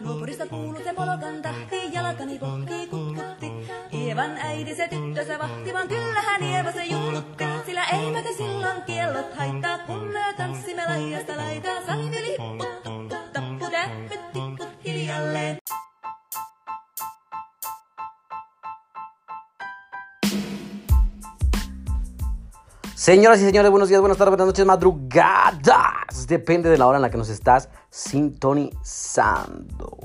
Nuopurista 0.00 0.46
kuuluu 0.46 0.82
se 0.84 0.94
polokan 0.94 1.42
tahti, 1.42 1.92
jalkani 1.92 2.38
pohtii 2.38 2.86
kutkutti. 2.86 3.46
Ievan 3.92 4.36
äiti 4.36 4.74
se 4.74 4.88
tyttönsä 4.88 5.38
vahti, 5.38 5.72
vaan 5.72 5.88
kyllähän 5.88 6.42
Ieva 6.42 6.72
se 6.72 6.84
juhlutti. 6.84 6.99
Señoras 23.10 23.40
y 23.40 23.44
señores, 23.44 23.72
buenos 23.72 23.88
días, 23.88 24.00
buenas 24.00 24.18
tardes, 24.18 24.30
buenas 24.30 24.46
noches, 24.46 24.64
madrugadas. 24.64 26.28
Depende 26.28 26.70
de 26.70 26.78
la 26.78 26.86
hora 26.86 26.98
en 26.98 27.02
la 27.02 27.10
que 27.10 27.16
nos 27.16 27.28
estás 27.28 27.68
sintonizando. 27.90 29.98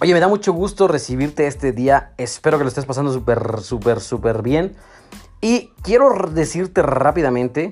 Oye, 0.00 0.14
me 0.14 0.18
da 0.18 0.26
mucho 0.26 0.52
gusto 0.52 0.88
recibirte 0.88 1.46
este 1.46 1.70
día. 1.70 2.12
Espero 2.18 2.58
que 2.58 2.64
lo 2.64 2.68
estés 2.68 2.86
pasando 2.86 3.12
súper, 3.12 3.60
súper, 3.60 4.00
súper 4.00 4.42
bien. 4.42 4.74
Y 5.40 5.70
quiero 5.84 6.10
decirte 6.28 6.82
rápidamente 6.82 7.70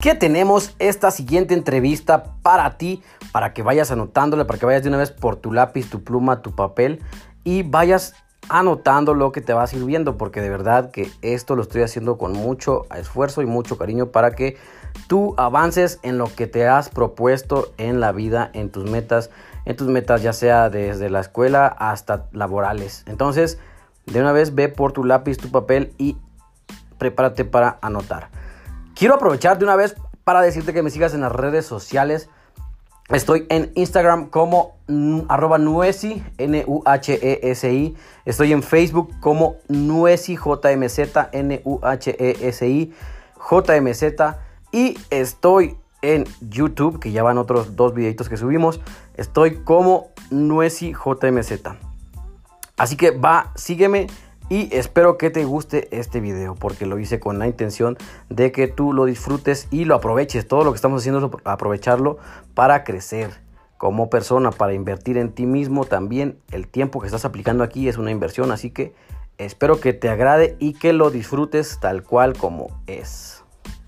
que 0.00 0.16
tenemos 0.16 0.74
esta 0.80 1.12
siguiente 1.12 1.54
entrevista 1.54 2.34
para 2.42 2.78
ti, 2.78 3.04
para 3.30 3.54
que 3.54 3.62
vayas 3.62 3.92
anotándola, 3.92 4.48
para 4.48 4.58
que 4.58 4.66
vayas 4.66 4.82
de 4.82 4.88
una 4.88 4.98
vez 4.98 5.12
por 5.12 5.36
tu 5.36 5.52
lápiz, 5.52 5.88
tu 5.88 6.02
pluma, 6.02 6.42
tu 6.42 6.56
papel 6.56 7.04
y 7.44 7.62
vayas 7.62 8.14
anotando 8.48 9.14
lo 9.14 9.32
que 9.32 9.40
te 9.40 9.52
va 9.52 9.66
sirviendo, 9.66 10.16
porque 10.16 10.40
de 10.40 10.50
verdad 10.50 10.90
que 10.90 11.10
esto 11.22 11.56
lo 11.56 11.62
estoy 11.62 11.82
haciendo 11.82 12.18
con 12.18 12.32
mucho 12.32 12.86
esfuerzo 12.94 13.42
y 13.42 13.46
mucho 13.46 13.78
cariño 13.78 14.06
para 14.06 14.32
que 14.32 14.56
tú 15.08 15.34
avances 15.36 15.98
en 16.02 16.18
lo 16.18 16.26
que 16.34 16.46
te 16.46 16.66
has 16.66 16.88
propuesto 16.88 17.72
en 17.76 18.00
la 18.00 18.12
vida, 18.12 18.50
en 18.52 18.70
tus 18.70 18.88
metas, 18.90 19.30
en 19.64 19.76
tus 19.76 19.88
metas 19.88 20.22
ya 20.22 20.32
sea 20.32 20.70
desde 20.70 21.10
la 21.10 21.20
escuela 21.20 21.66
hasta 21.66 22.26
laborales. 22.32 23.02
Entonces, 23.06 23.58
de 24.06 24.20
una 24.20 24.32
vez 24.32 24.54
ve 24.54 24.68
por 24.68 24.92
tu 24.92 25.04
lápiz, 25.04 25.36
tu 25.36 25.50
papel 25.50 25.92
y 25.98 26.16
prepárate 26.98 27.44
para 27.44 27.78
anotar. 27.82 28.30
Quiero 28.94 29.14
aprovechar 29.14 29.58
de 29.58 29.64
una 29.64 29.76
vez 29.76 29.96
para 30.24 30.40
decirte 30.40 30.72
que 30.72 30.82
me 30.82 30.90
sigas 30.90 31.14
en 31.14 31.20
las 31.20 31.32
redes 31.32 31.66
sociales. 31.66 32.30
Estoy 33.08 33.46
en 33.50 33.70
Instagram 33.76 34.30
como 34.30 34.78
mm, 34.88 35.20
arroba 35.28 35.58
N-U-H-E-S-I. 36.38 37.96
Estoy 38.24 38.52
en 38.52 38.64
Facebook 38.64 39.20
como 39.20 39.56
nuesi, 39.68 40.34
J-M-Z, 40.34 41.28
N-U-H-E-S-I, 41.32 42.92
J-M-Z. 43.36 44.38
Y 44.72 44.98
estoy 45.10 45.76
en 46.02 46.24
YouTube, 46.40 46.98
que 46.98 47.12
ya 47.12 47.22
van 47.22 47.38
otros 47.38 47.76
dos 47.76 47.94
videitos 47.94 48.28
que 48.28 48.36
subimos. 48.36 48.80
Estoy 49.16 49.62
como 49.62 50.08
nuesi, 50.30 50.92
J-M-Z. 50.92 51.76
Así 52.76 52.96
que 52.96 53.12
va, 53.12 53.52
sígueme 53.54 54.08
y 54.48 54.74
espero 54.74 55.18
que 55.18 55.30
te 55.30 55.44
guste 55.44 55.88
este 55.90 56.20
video 56.20 56.54
porque 56.54 56.86
lo 56.86 56.98
hice 56.98 57.18
con 57.18 57.38
la 57.38 57.46
intención 57.46 57.96
de 58.28 58.52
que 58.52 58.68
tú 58.68 58.92
lo 58.92 59.04
disfrutes 59.04 59.68
y 59.70 59.84
lo 59.84 59.94
aproveches. 59.96 60.46
Todo 60.46 60.64
lo 60.64 60.72
que 60.72 60.76
estamos 60.76 61.02
haciendo 61.02 61.26
es 61.26 61.32
aprovecharlo 61.44 62.18
para 62.54 62.84
crecer 62.84 63.30
como 63.76 64.08
persona, 64.08 64.50
para 64.50 64.72
invertir 64.72 65.18
en 65.18 65.32
ti 65.32 65.46
mismo. 65.46 65.84
También 65.84 66.38
el 66.52 66.68
tiempo 66.68 67.00
que 67.00 67.06
estás 67.06 67.24
aplicando 67.24 67.64
aquí 67.64 67.88
es 67.88 67.98
una 67.98 68.10
inversión, 68.10 68.52
así 68.52 68.70
que 68.70 68.94
espero 69.38 69.80
que 69.80 69.92
te 69.92 70.08
agrade 70.08 70.56
y 70.58 70.74
que 70.74 70.92
lo 70.92 71.10
disfrutes 71.10 71.78
tal 71.80 72.02
cual 72.02 72.36
como 72.36 72.68
es. 72.86 73.42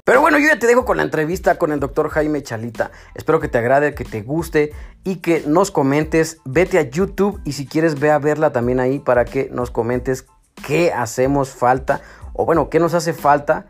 Pero 0.05 0.23
bueno, 0.23 0.39
yo 0.39 0.47
ya 0.47 0.59
te 0.59 0.67
dejo 0.67 0.87
con 0.87 0.97
la 0.97 1.03
entrevista 1.03 1.59
con 1.59 1.71
el 1.71 1.81
doctor 1.81 2.09
Jaime 2.09 2.43
Chalita. 2.43 2.91
Espero 3.15 3.41
que 3.41 3.49
te 3.49 3.59
agrade, 3.59 3.95
que 3.95 4.05
te 4.05 4.23
guste 4.23 4.73
y 5.05 5.17
que 5.17 5.45
nos 5.47 5.71
comentes. 5.71 6.41
Vete 6.47 6.79
a 6.79 6.89
YouTube 6.89 7.39
y 7.45 7.53
si 7.53 7.67
quieres 7.67 8.01
ve 8.01 8.11
a 8.11 8.19
verla 8.19 8.51
también 8.51 8.81
ahí 8.81 9.01
para 9.01 9.27
que 9.27 9.51
nos 9.53 9.71
comentes 9.71 10.27
qué 10.67 10.93
hacemos 10.93 11.51
falta 11.51 12.01
o 12.33 12.45
bueno, 12.45 12.71
qué 12.71 12.79
nos 12.79 12.95
hace 12.95 13.13
falta 13.13 13.67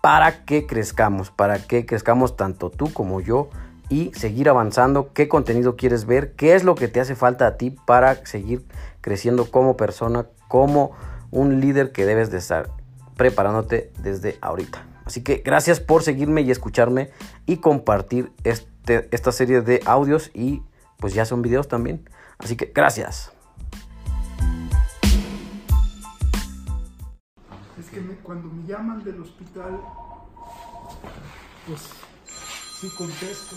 para 0.00 0.44
que 0.44 0.66
crezcamos, 0.66 1.30
para 1.30 1.58
que 1.58 1.86
crezcamos 1.86 2.36
tanto 2.36 2.70
tú 2.70 2.92
como 2.92 3.20
yo 3.20 3.48
y 3.88 4.12
seguir 4.14 4.48
avanzando, 4.48 5.12
qué 5.12 5.28
contenido 5.28 5.76
quieres 5.76 6.06
ver, 6.06 6.34
qué 6.34 6.54
es 6.54 6.64
lo 6.64 6.74
que 6.74 6.88
te 6.88 7.00
hace 7.00 7.14
falta 7.14 7.46
a 7.46 7.56
ti 7.56 7.70
para 7.70 8.24
seguir 8.26 8.64
creciendo 9.00 9.50
como 9.50 9.76
persona, 9.76 10.26
como 10.48 10.92
un 11.30 11.60
líder 11.60 11.92
que 11.92 12.06
debes 12.06 12.30
de 12.30 12.38
estar 12.38 12.70
preparándote 13.16 13.92
desde 13.98 14.38
ahorita. 14.40 14.86
Así 15.04 15.22
que 15.22 15.42
gracias 15.44 15.80
por 15.80 16.02
seguirme 16.02 16.42
y 16.42 16.50
escucharme 16.50 17.10
y 17.46 17.58
compartir 17.58 18.32
este, 18.44 19.08
esta 19.10 19.32
serie 19.32 19.60
de 19.60 19.80
audios 19.84 20.30
y 20.32 20.62
pues 20.98 21.14
ya 21.14 21.24
son 21.24 21.42
videos 21.42 21.68
también. 21.68 22.08
Así 22.38 22.56
que 22.56 22.72
gracias. 22.74 23.33
Que 27.94 28.00
me- 28.00 28.16
cuando 28.16 28.48
me 28.48 28.66
llaman 28.66 29.02
del 29.04 29.20
hospital, 29.22 29.80
pues 31.66 31.80
sí 32.80 32.88
contesto. 32.98 33.56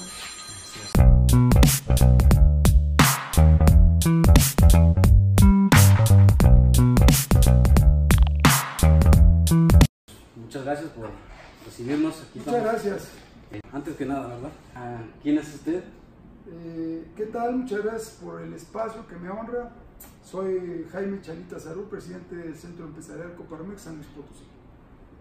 Muchas 10.35 10.63
gracias 10.65 10.89
por 10.91 11.09
recibirnos 11.65 12.21
aquí. 12.21 12.39
Muchas 12.39 12.63
gracias. 12.63 13.07
Antes 13.71 13.95
que 13.95 14.05
nada, 14.05 14.27
¿verdad? 14.27 14.49
Ah, 14.75 14.97
¿Quién 15.23 15.37
es 15.37 15.53
usted? 15.53 15.83
Eh, 16.49 17.07
¿Qué 17.15 17.25
tal? 17.25 17.55
Muchas 17.57 17.83
gracias 17.83 18.09
por 18.21 18.41
el 18.41 18.53
espacio 18.53 19.05
que 19.07 19.15
me 19.15 19.29
honra. 19.29 19.71
Soy 20.24 20.85
Jaime 20.91 21.22
Chalita 21.22 21.59
Zarú, 21.59 21.85
presidente 21.90 22.35
del 22.35 22.56
Centro 22.56 22.85
Empresarial 22.85 23.34
Coparmex 23.35 23.81
San 23.81 23.96
Luis 23.96 24.08
Potosí. 24.08 24.44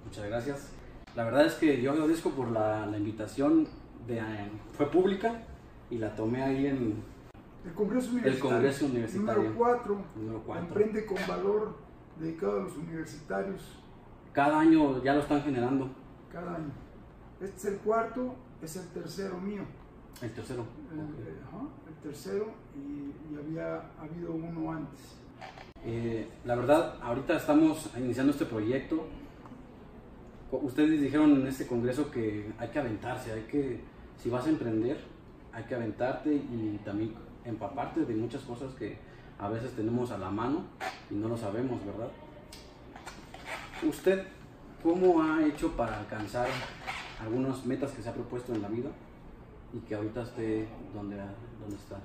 Muchas 0.05 0.27
gracias. 0.27 0.69
La 1.15 1.25
verdad 1.25 1.47
es 1.47 1.55
que 1.55 1.81
yo 1.81 1.93
agradezco 1.93 2.31
por 2.31 2.51
la, 2.51 2.87
la 2.87 2.99
invitación. 2.99 3.69
De, 4.07 4.19
eh, 4.19 4.51
fue 4.77 4.89
pública 4.91 5.43
y 5.91 5.99
la 5.99 6.15
tomé 6.15 6.43
ahí 6.43 6.67
en 6.67 7.03
El 7.65 7.73
Congreso 7.75 8.11
Universitario, 8.11 8.51
Congreso 8.51 8.87
Universitario. 8.87 9.43
número 9.43 9.57
4, 9.57 10.05
número 10.17 10.43
4. 10.47 10.67
Emprende 10.67 11.07
con 11.07 11.17
Valor, 11.27 11.75
dedicado 12.21 12.61
a 12.61 12.63
los 12.65 12.77
universitarios 12.77 13.79
Cada 14.33 14.61
año 14.61 15.03
ya 15.03 15.15
lo 15.15 15.21
están 15.23 15.43
generando. 15.43 15.91
cada 16.33 16.55
año. 16.57 16.71
Este 17.41 17.57
es 17.57 17.65
el 17.65 17.79
cuarto, 17.79 18.35
es 18.63 18.77
el 18.77 18.87
tercero 18.89 19.41
mío. 19.41 19.63
El 20.23 20.31
tercero. 20.33 20.65
El, 20.93 21.01
eh, 21.01 21.37
ajá, 21.47 21.63
el 21.89 21.95
tercero 22.03 22.47
y, 22.75 23.35
y 23.35 23.39
había 23.39 23.83
habido 24.01 24.33
uno 24.33 24.73
antes. 24.73 25.17
Eh, 25.85 26.27
la 26.45 26.57
verdad, 26.57 26.97
ahorita 27.03 27.37
estamos 27.37 27.91
iniciando 27.97 28.33
este 28.33 28.47
proyecto. 28.47 29.07
Ustedes 30.51 31.01
dijeron 31.01 31.33
en 31.41 31.47
este 31.47 31.67
congreso 31.67 32.11
que 32.11 32.51
hay 32.59 32.69
que 32.69 32.79
aventarse, 32.79 33.33
hay 33.33 33.43
que, 33.43 33.81
si 34.17 34.31
vas 34.31 34.47
a 34.47 34.49
emprender, 34.49 34.99
hay 35.53 35.65
que 35.65 35.75
aventarte 35.75 36.33
y 36.33 36.81
también 36.85 37.15
empaparte 37.45 38.05
de 38.05 38.15
muchas 38.15 38.43
cosas 38.43 38.73
que 38.75 38.97
a 39.39 39.49
veces 39.49 39.73
tenemos 39.73 40.11
a 40.13 40.19
la 40.19 40.31
mano 40.31 40.65
y 41.11 41.15
no 41.15 41.29
lo 41.29 41.37
sabemos, 41.37 41.85
¿verdad? 41.85 42.09
¿Usted 43.87 44.25
cómo 44.83 45.23
ha 45.23 45.45
hecho 45.45 45.73
para 45.77 45.99
alcanzar 45.99 46.49
algunas 47.23 47.67
metas 47.67 47.93
que 47.93 48.03
se 48.03 48.09
ha 48.09 48.15
propuesto 48.15 48.55
en 48.55 48.63
la 48.63 48.69
vida 48.69 48.91
y 49.77 49.81
que 49.81 49.95
ahorita 49.95 50.23
esté 50.23 50.69
donde, 50.95 51.17
donde 51.61 51.77
está? 51.77 52.01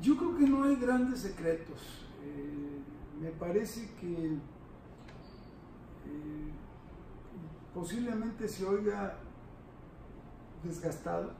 Yo 0.00 0.16
creo 0.16 0.36
que 0.36 0.46
no 0.46 0.64
hay 0.64 0.76
grandes 0.76 1.20
secretos. 1.20 2.06
Eh, 2.22 2.80
me 3.20 3.30
parece 3.30 3.94
que 4.00 4.34
eh, 4.34 4.38
posiblemente 7.72 8.48
se 8.48 8.66
oiga 8.66 9.16
desgastado, 10.64 11.28
eh, 11.28 11.34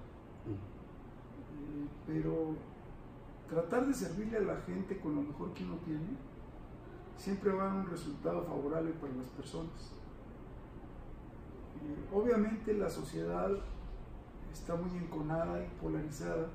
pero 2.06 2.54
tratar 3.48 3.86
de 3.86 3.94
servirle 3.94 4.38
a 4.38 4.42
la 4.42 4.60
gente 4.62 5.00
con 5.00 5.16
lo 5.16 5.22
mejor 5.22 5.52
que 5.54 5.64
uno 5.64 5.76
tiene 5.84 6.30
siempre 7.16 7.52
va 7.52 7.64
a 7.64 7.66
dar 7.66 7.76
un 7.84 7.90
resultado 7.90 8.44
favorable 8.44 8.92
para 8.92 9.12
las 9.14 9.28
personas. 9.30 9.92
Obviamente 12.12 12.74
la 12.74 12.88
sociedad 12.88 13.50
está 14.52 14.74
muy 14.76 14.96
enconada 14.98 15.64
y 15.64 15.68
polarizada 15.80 16.48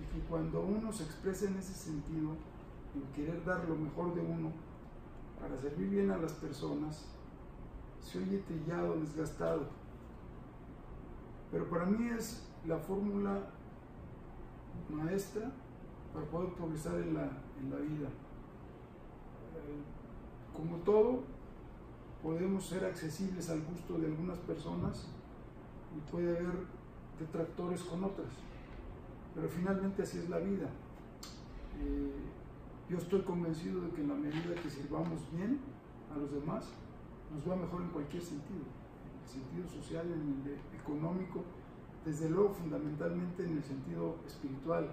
y 0.00 0.14
que 0.14 0.26
cuando 0.26 0.62
uno 0.62 0.92
se 0.92 1.04
expresa 1.04 1.46
en 1.46 1.56
ese 1.56 1.74
sentido, 1.74 2.30
en 2.94 3.02
querer 3.14 3.44
dar 3.44 3.68
lo 3.68 3.76
mejor 3.76 4.14
de 4.14 4.20
uno 4.20 4.52
para 5.40 5.56
servir 5.58 5.88
bien 5.88 6.10
a 6.10 6.18
las 6.18 6.32
personas, 6.32 7.06
se 8.00 8.18
oye 8.18 8.38
trillado, 8.38 9.00
desgastado. 9.00 9.66
Pero 11.50 11.68
para 11.68 11.86
mí 11.86 12.08
es 12.08 12.46
la 12.66 12.78
fórmula 12.78 13.50
maestra 14.88 15.50
para 16.12 16.26
poder 16.26 16.52
progresar 16.54 16.96
en 17.00 17.14
la, 17.14 17.30
en 17.60 17.70
la 17.70 17.76
vida. 17.76 18.08
Eh, 19.54 19.82
como 20.56 20.76
todo, 20.78 21.22
podemos 22.22 22.66
ser 22.66 22.84
accesibles 22.84 23.48
al 23.50 23.62
gusto 23.62 23.98
de 23.98 24.06
algunas 24.06 24.38
personas 24.38 25.08
y 25.96 26.10
puede 26.10 26.36
haber 26.36 26.66
detractores 27.18 27.82
con 27.82 28.04
otras. 28.04 28.28
Pero 29.34 29.48
finalmente 29.48 30.02
así 30.02 30.18
es 30.18 30.28
la 30.28 30.38
vida. 30.38 30.68
Eh, 31.80 32.12
yo 32.88 32.98
estoy 32.98 33.22
convencido 33.22 33.82
de 33.82 33.90
que 33.90 34.00
en 34.00 34.08
la 34.08 34.14
medida 34.14 34.54
que 34.62 34.70
sirvamos 34.70 35.20
bien 35.32 35.60
a 36.14 36.18
los 36.18 36.32
demás, 36.32 36.64
nos 37.34 37.48
va 37.48 37.56
mejor 37.56 37.82
en 37.82 37.88
cualquier 37.88 38.22
sentido, 38.22 38.64
en 39.04 39.22
el 39.22 39.28
sentido 39.28 39.82
social, 39.82 40.06
en 40.06 40.42
el 40.46 40.80
económico, 40.80 41.44
desde 42.04 42.30
luego 42.30 42.50
fundamentalmente 42.54 43.44
en 43.44 43.58
el 43.58 43.64
sentido 43.64 44.16
espiritual, 44.26 44.90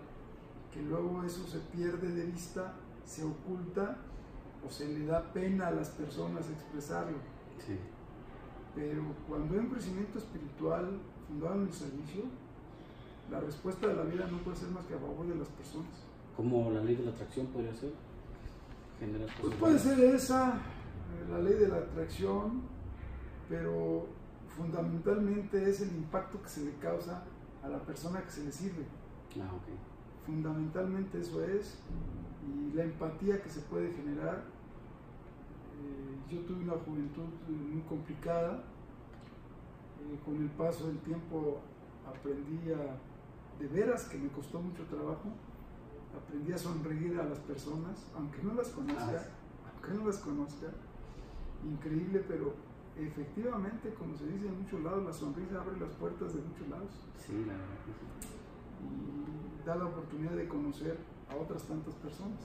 que 0.73 0.81
luego 0.81 1.23
eso 1.23 1.47
se 1.47 1.59
pierde 1.59 2.09
de 2.09 2.25
vista, 2.25 2.73
se 3.05 3.23
oculta 3.23 3.97
o 4.65 4.69
se 4.69 4.87
le 4.87 5.05
da 5.05 5.31
pena 5.31 5.67
a 5.67 5.71
las 5.71 5.89
personas 5.89 6.49
expresarlo. 6.49 7.17
Sí. 7.65 7.79
Pero 8.75 9.03
cuando 9.27 9.53
hay 9.53 9.59
un 9.61 9.69
crecimiento 9.69 10.19
espiritual 10.19 10.99
fundado 11.27 11.55
en 11.55 11.61
el 11.67 11.73
servicio, 11.73 12.23
la 13.31 13.39
respuesta 13.39 13.87
de 13.87 13.95
la 13.95 14.03
vida 14.03 14.27
no 14.29 14.37
puede 14.39 14.57
ser 14.57 14.69
más 14.69 14.85
que 14.85 14.93
a 14.93 14.99
favor 14.99 15.25
de 15.25 15.35
las 15.35 15.47
personas. 15.49 15.91
Como 16.35 16.69
la 16.71 16.81
ley 16.81 16.95
de 16.95 17.05
la 17.05 17.11
atracción 17.11 17.47
podría 17.47 17.73
ser. 17.73 17.91
Pues 19.41 19.55
puede 19.55 19.79
ser 19.79 19.99
esa, 19.99 20.53
eh, 20.53 21.31
la 21.31 21.39
ley 21.39 21.53
de 21.53 21.67
la 21.67 21.77
atracción, 21.77 22.61
pero 23.49 24.07
fundamentalmente 24.55 25.69
es 25.69 25.81
el 25.81 25.89
impacto 25.89 26.41
que 26.41 26.49
se 26.49 26.63
le 26.63 26.73
causa 26.75 27.23
a 27.63 27.67
la 27.67 27.79
persona 27.79 28.21
que 28.21 28.31
se 28.31 28.43
le 28.43 28.51
sirve. 28.51 28.85
Ah, 29.41 29.51
ok. 29.53 30.25
Fundamentalmente 30.25 31.19
eso 31.19 31.43
es, 31.43 31.77
y 32.47 32.75
la 32.75 32.83
empatía 32.83 33.41
que 33.41 33.49
se 33.49 33.61
puede 33.61 33.91
generar. 33.93 34.43
Eh, 35.75 36.33
yo 36.33 36.39
tuve 36.41 36.63
una 36.63 36.73
juventud 36.73 37.27
muy 37.47 37.81
complicada, 37.83 38.63
eh, 40.01 40.19
con 40.23 40.35
el 40.37 40.49
paso 40.51 40.87
del 40.87 40.97
tiempo 40.99 41.59
aprendí 42.07 42.71
a, 42.71 42.97
de 43.59 43.67
veras 43.67 44.05
que 44.05 44.17
me 44.17 44.29
costó 44.29 44.61
mucho 44.61 44.83
trabajo, 44.85 45.29
aprendí 46.15 46.53
a 46.53 46.57
sonreír 46.57 47.19
a 47.19 47.23
las 47.25 47.39
personas, 47.39 48.05
aunque 48.15 48.41
no 48.43 48.53
las 48.53 48.69
conozca, 48.69 49.23
Ah, 49.25 49.71
aunque 49.73 49.99
no 49.99 50.07
las 50.07 50.17
conozca, 50.19 50.67
increíble, 51.65 52.23
pero 52.27 52.53
efectivamente, 52.97 53.93
como 53.95 54.15
se 54.15 54.25
dice 54.27 54.47
en 54.47 54.61
muchos 54.61 54.81
lados, 54.81 55.03
la 55.03 55.13
sonrisa 55.13 55.61
abre 55.61 55.79
las 55.79 55.89
puertas 55.91 56.33
de 56.33 56.41
muchos 56.41 56.67
lados 56.69 56.91
Sí, 57.17 57.33
la 57.45 57.53
verdad 57.53 57.79
que 57.85 57.91
sí. 57.93 58.05
y 58.85 59.65
da 59.65 59.75
la 59.75 59.85
oportunidad 59.85 60.31
de 60.31 60.47
conocer 60.47 60.97
a 61.29 61.35
otras 61.35 61.63
tantas 61.63 61.93
personas. 61.95 62.39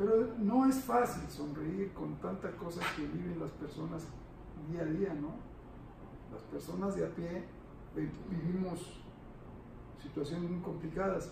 Pero 0.00 0.28
no 0.38 0.64
es 0.64 0.76
fácil 0.82 1.28
sonreír 1.28 1.92
con 1.92 2.14
tanta 2.20 2.50
cosa 2.52 2.80
que 2.96 3.02
viven 3.06 3.38
las 3.38 3.50
personas 3.50 4.06
día 4.70 4.80
a 4.80 4.84
día, 4.86 5.12
¿no? 5.12 5.28
Las 6.32 6.42
personas 6.44 6.96
de 6.96 7.04
a 7.04 7.10
pie 7.10 7.44
vi- 7.94 8.10
vivimos 8.30 8.98
situaciones 10.02 10.50
muy 10.50 10.60
complicadas. 10.62 11.30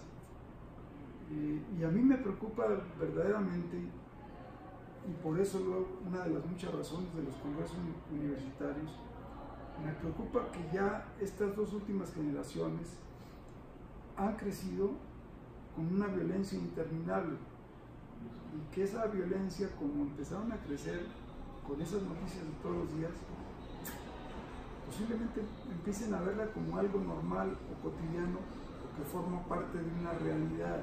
Y, 1.31 1.81
y 1.81 1.83
a 1.83 1.89
mí 1.89 2.03
me 2.03 2.19
preocupa 2.19 2.67
verdaderamente, 3.01 3.79
y 3.79 5.13
por 5.23 5.41
eso 5.41 5.87
una 6.07 6.25
de 6.25 6.31
las 6.35 6.45
muchas 6.45 6.75
razones 6.75 7.15
de 7.17 7.23
los 7.23 7.37
congresos 7.37 7.75
uni- 7.79 8.21
universitarios, 8.21 8.91
me 9.83 9.93
preocupa 9.93 10.53
que 10.53 10.69
ya 10.77 11.07
estas 11.19 11.57
dos 11.57 11.73
últimas 11.73 12.13
generaciones 12.13 12.99
han 14.15 14.37
crecido 14.37 14.91
con 15.75 15.87
una 15.95 16.09
violencia 16.09 16.59
interminable 16.59 17.37
y 18.55 18.75
que 18.75 18.85
esa 18.85 19.07
violencia 19.07 19.69
como 19.79 20.03
empezaron 20.03 20.53
a 20.53 20.57
crecer 20.57 21.07
con 21.67 21.81
esas 21.81 22.03
noticias 22.03 22.45
de 22.45 22.53
todos 22.63 22.77
los 22.77 22.97
días 22.97 23.13
posiblemente 24.87 25.43
empiecen 25.71 26.15
a 26.15 26.21
verla 26.23 26.47
como 26.53 26.79
algo 26.79 26.99
normal 27.01 27.53
o 27.53 27.83
cotidiano 27.83 28.39
o 28.39 28.97
que 28.97 29.05
forma 29.05 29.43
parte 29.45 29.77
de 29.77 29.91
una 30.01 30.13
realidad. 30.13 30.81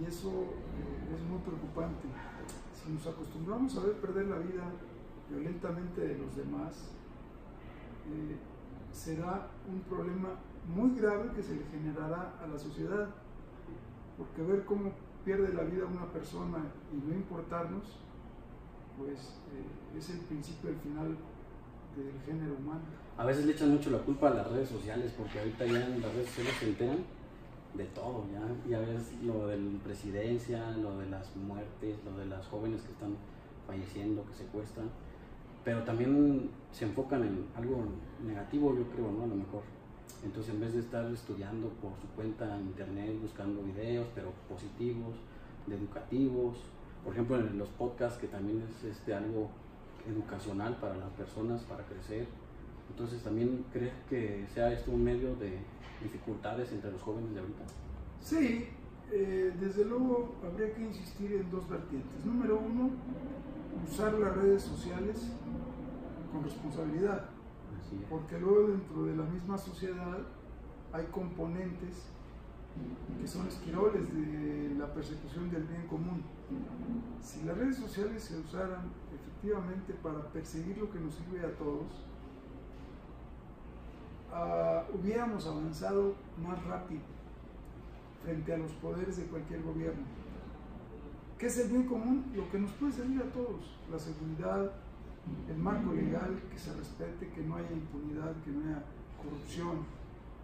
Y 0.00 0.06
eso 0.06 0.28
eh, 0.28 1.14
es 1.14 1.22
muy 1.22 1.38
preocupante. 1.38 2.08
Si 2.74 2.92
nos 2.92 3.06
acostumbramos 3.06 3.76
a 3.76 3.80
ver 3.80 3.94
perder 3.94 4.26
la 4.26 4.38
vida 4.38 4.64
violentamente 5.30 6.00
de 6.00 6.18
los 6.18 6.34
demás 6.36 6.90
eh, 8.08 8.36
será 8.92 9.48
un 9.70 9.80
problema 9.82 10.30
muy 10.74 10.98
grave 10.98 11.30
que 11.34 11.42
se 11.42 11.54
le 11.54 11.64
generará 11.66 12.34
a 12.42 12.46
la 12.46 12.58
sociedad, 12.58 13.08
porque 14.16 14.42
ver 14.42 14.64
cómo 14.64 14.90
pierde 15.28 15.52
la 15.52 15.64
vida 15.64 15.84
una 15.84 16.06
persona 16.10 16.56
y 16.90 17.06
no 17.06 17.14
importarnos, 17.14 17.84
pues 18.96 19.36
eh, 19.52 19.98
es 19.98 20.08
el 20.08 20.20
principio 20.20 20.70
del 20.70 20.78
final 20.78 21.18
del 21.94 22.18
género 22.24 22.54
humano. 22.54 22.80
A 23.18 23.26
veces 23.26 23.44
le 23.44 23.52
echan 23.52 23.68
mucho 23.68 23.90
la 23.90 23.98
culpa 23.98 24.28
a 24.28 24.34
las 24.34 24.50
redes 24.50 24.70
sociales, 24.70 25.12
porque 25.18 25.38
ahorita 25.38 25.66
ya 25.66 25.86
en 25.86 26.00
las 26.00 26.14
redes 26.14 26.28
sociales 26.28 26.54
se 26.58 26.68
enteran 26.70 26.98
de 27.74 27.84
todo, 27.88 28.24
ya, 28.32 28.40
ya 28.70 28.80
ves 28.80 29.12
lo 29.22 29.48
de 29.48 29.58
la 29.58 29.78
presidencia, 29.84 30.70
lo 30.70 30.96
de 30.96 31.10
las 31.10 31.36
muertes, 31.36 31.98
lo 32.06 32.16
de 32.16 32.24
las 32.24 32.46
jóvenes 32.46 32.80
que 32.80 32.92
están 32.92 33.14
falleciendo, 33.66 34.24
que 34.24 34.34
secuestran, 34.34 34.88
pero 35.62 35.82
también 35.82 36.48
se 36.72 36.86
enfocan 36.86 37.22
en 37.24 37.44
algo 37.54 37.84
negativo, 38.26 38.74
yo 38.74 38.84
creo, 38.92 39.12
¿no? 39.12 39.24
A 39.24 39.26
lo 39.26 39.34
mejor. 39.34 39.60
Entonces, 40.24 40.52
en 40.52 40.60
vez 40.60 40.74
de 40.74 40.80
estar 40.80 41.10
estudiando 41.12 41.68
por 41.80 41.92
su 42.00 42.08
cuenta 42.16 42.56
en 42.56 42.66
internet, 42.66 43.14
buscando 43.22 43.62
videos, 43.62 44.06
pero 44.14 44.32
positivos, 44.48 45.14
de 45.66 45.76
educativos, 45.76 46.58
por 47.04 47.12
ejemplo, 47.12 47.36
en 47.36 47.58
los 47.58 47.68
podcasts, 47.68 48.18
que 48.18 48.26
también 48.26 48.62
es 48.62 48.84
este, 48.84 49.14
algo 49.14 49.48
educacional 50.08 50.76
para 50.76 50.96
las 50.96 51.10
personas, 51.10 51.62
para 51.62 51.84
crecer. 51.84 52.26
Entonces, 52.90 53.22
¿también 53.22 53.64
crees 53.72 53.92
que 54.08 54.46
sea 54.52 54.72
esto 54.72 54.90
un 54.90 55.04
medio 55.04 55.36
de 55.36 55.58
dificultades 56.02 56.72
entre 56.72 56.90
los 56.90 57.02
jóvenes 57.02 57.34
de 57.34 57.40
ahorita? 57.40 57.64
Sí, 58.20 58.68
eh, 59.12 59.52
desde 59.60 59.84
luego 59.84 60.34
habría 60.44 60.74
que 60.74 60.82
insistir 60.82 61.32
en 61.32 61.50
dos 61.50 61.68
vertientes. 61.68 62.24
Número 62.24 62.58
uno, 62.58 62.90
usar 63.90 64.14
las 64.14 64.36
redes 64.36 64.62
sociales 64.62 65.30
con 66.32 66.42
responsabilidad. 66.42 67.24
Porque 68.08 68.38
luego 68.38 68.68
dentro 68.68 69.04
de 69.04 69.16
la 69.16 69.24
misma 69.24 69.56
sociedad 69.58 70.18
hay 70.92 71.06
componentes 71.06 72.08
que 73.20 73.26
son 73.26 73.46
esquiroles 73.48 74.12
de 74.14 74.74
la 74.78 74.92
persecución 74.92 75.50
del 75.50 75.64
bien 75.64 75.86
común. 75.86 76.22
Si 77.20 77.42
las 77.44 77.56
redes 77.56 77.76
sociales 77.76 78.22
se 78.22 78.38
usaran 78.38 78.90
efectivamente 79.14 79.94
para 79.94 80.20
perseguir 80.28 80.78
lo 80.78 80.90
que 80.90 81.00
nos 81.00 81.14
sirve 81.14 81.44
a 81.44 81.56
todos, 81.56 81.86
ah, 84.32 84.84
hubiéramos 84.94 85.46
avanzado 85.46 86.14
más 86.42 86.62
rápido 86.64 87.00
frente 88.22 88.52
a 88.52 88.58
los 88.58 88.72
poderes 88.72 89.16
de 89.16 89.24
cualquier 89.24 89.62
gobierno. 89.62 90.04
¿Qué 91.38 91.46
es 91.46 91.58
el 91.58 91.68
bien 91.68 91.86
común? 91.86 92.32
Lo 92.34 92.50
que 92.50 92.58
nos 92.58 92.72
puede 92.72 92.92
servir 92.92 93.22
a 93.22 93.32
todos, 93.32 93.78
la 93.90 93.98
seguridad, 93.98 94.72
el 95.48 95.58
marco 95.58 95.92
legal, 95.92 96.40
que 96.50 96.58
se 96.58 96.72
respete, 96.74 97.28
que 97.30 97.42
no 97.42 97.56
haya 97.56 97.72
impunidad, 97.72 98.34
que 98.44 98.50
no 98.50 98.60
haya 98.60 98.82
corrupción. 99.22 99.84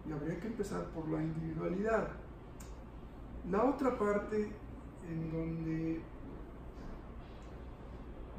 Y 0.07 0.11
habría 0.11 0.39
que 0.39 0.47
empezar 0.47 0.85
por 0.91 1.07
la 1.09 1.21
individualidad. 1.21 2.09
La 3.49 3.63
otra 3.63 3.97
parte 3.97 4.51
en 5.09 5.31
donde 5.31 6.01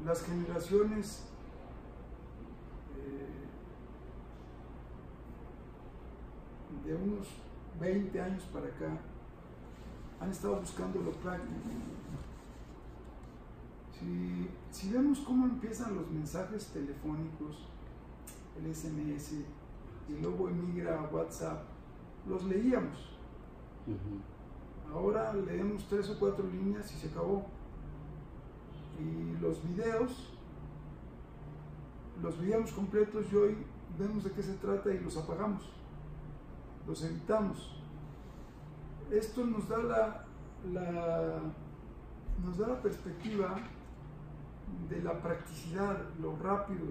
las 0.05 0.23
generaciones 0.23 1.23
eh, 2.95 3.47
de 6.85 6.95
unos 6.95 7.27
20 7.79 8.21
años 8.21 8.43
para 8.53 8.67
acá 8.67 8.99
han 10.19 10.31
estado 10.31 10.59
buscando 10.59 11.01
lo 11.01 11.11
práctico. 11.11 11.69
Si, 13.99 14.49
si 14.71 14.89
vemos 14.91 15.19
cómo 15.19 15.45
empiezan 15.45 15.95
los 15.95 16.09
mensajes 16.09 16.67
telefónicos, 16.67 17.67
el 18.59 18.73
SMS, 18.73 19.33
y 20.09 20.21
luego 20.21 20.49
emigra 20.49 20.99
a 20.99 21.03
WhatsApp, 21.13 21.63
los 22.27 22.43
leíamos. 22.43 23.17
Ahora 24.93 25.33
leemos 25.33 25.85
tres 25.87 26.09
o 26.09 26.19
cuatro 26.19 26.45
líneas 26.47 26.91
y 26.93 26.97
se 26.97 27.07
acabó. 27.07 27.45
Y 28.99 29.39
los 29.41 29.61
videos 29.67 30.33
los 32.21 32.39
veíamos 32.39 32.71
completos 32.71 33.25
y 33.31 33.35
hoy 33.35 33.57
vemos 33.97 34.23
de 34.23 34.31
qué 34.31 34.41
se 34.41 34.53
trata 34.55 34.91
y 34.91 34.99
los 34.99 35.15
apagamos, 35.17 35.63
los 36.87 37.03
evitamos. 37.03 37.79
Esto 39.11 39.45
nos 39.45 39.67
da 39.69 39.77
la, 39.83 40.25
la- 40.73 41.41
nos 42.43 42.57
da 42.57 42.67
la 42.69 42.81
perspectiva 42.81 43.55
de 44.89 45.01
la 45.01 45.21
practicidad, 45.21 45.97
lo 46.21 46.35
rápido, 46.37 46.85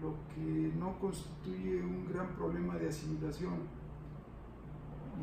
lo 0.00 0.14
que 0.34 0.72
no 0.76 0.98
constituye 0.98 1.80
un 1.82 2.06
gran 2.12 2.28
problema 2.34 2.76
de 2.76 2.88
asimilación. 2.88 3.54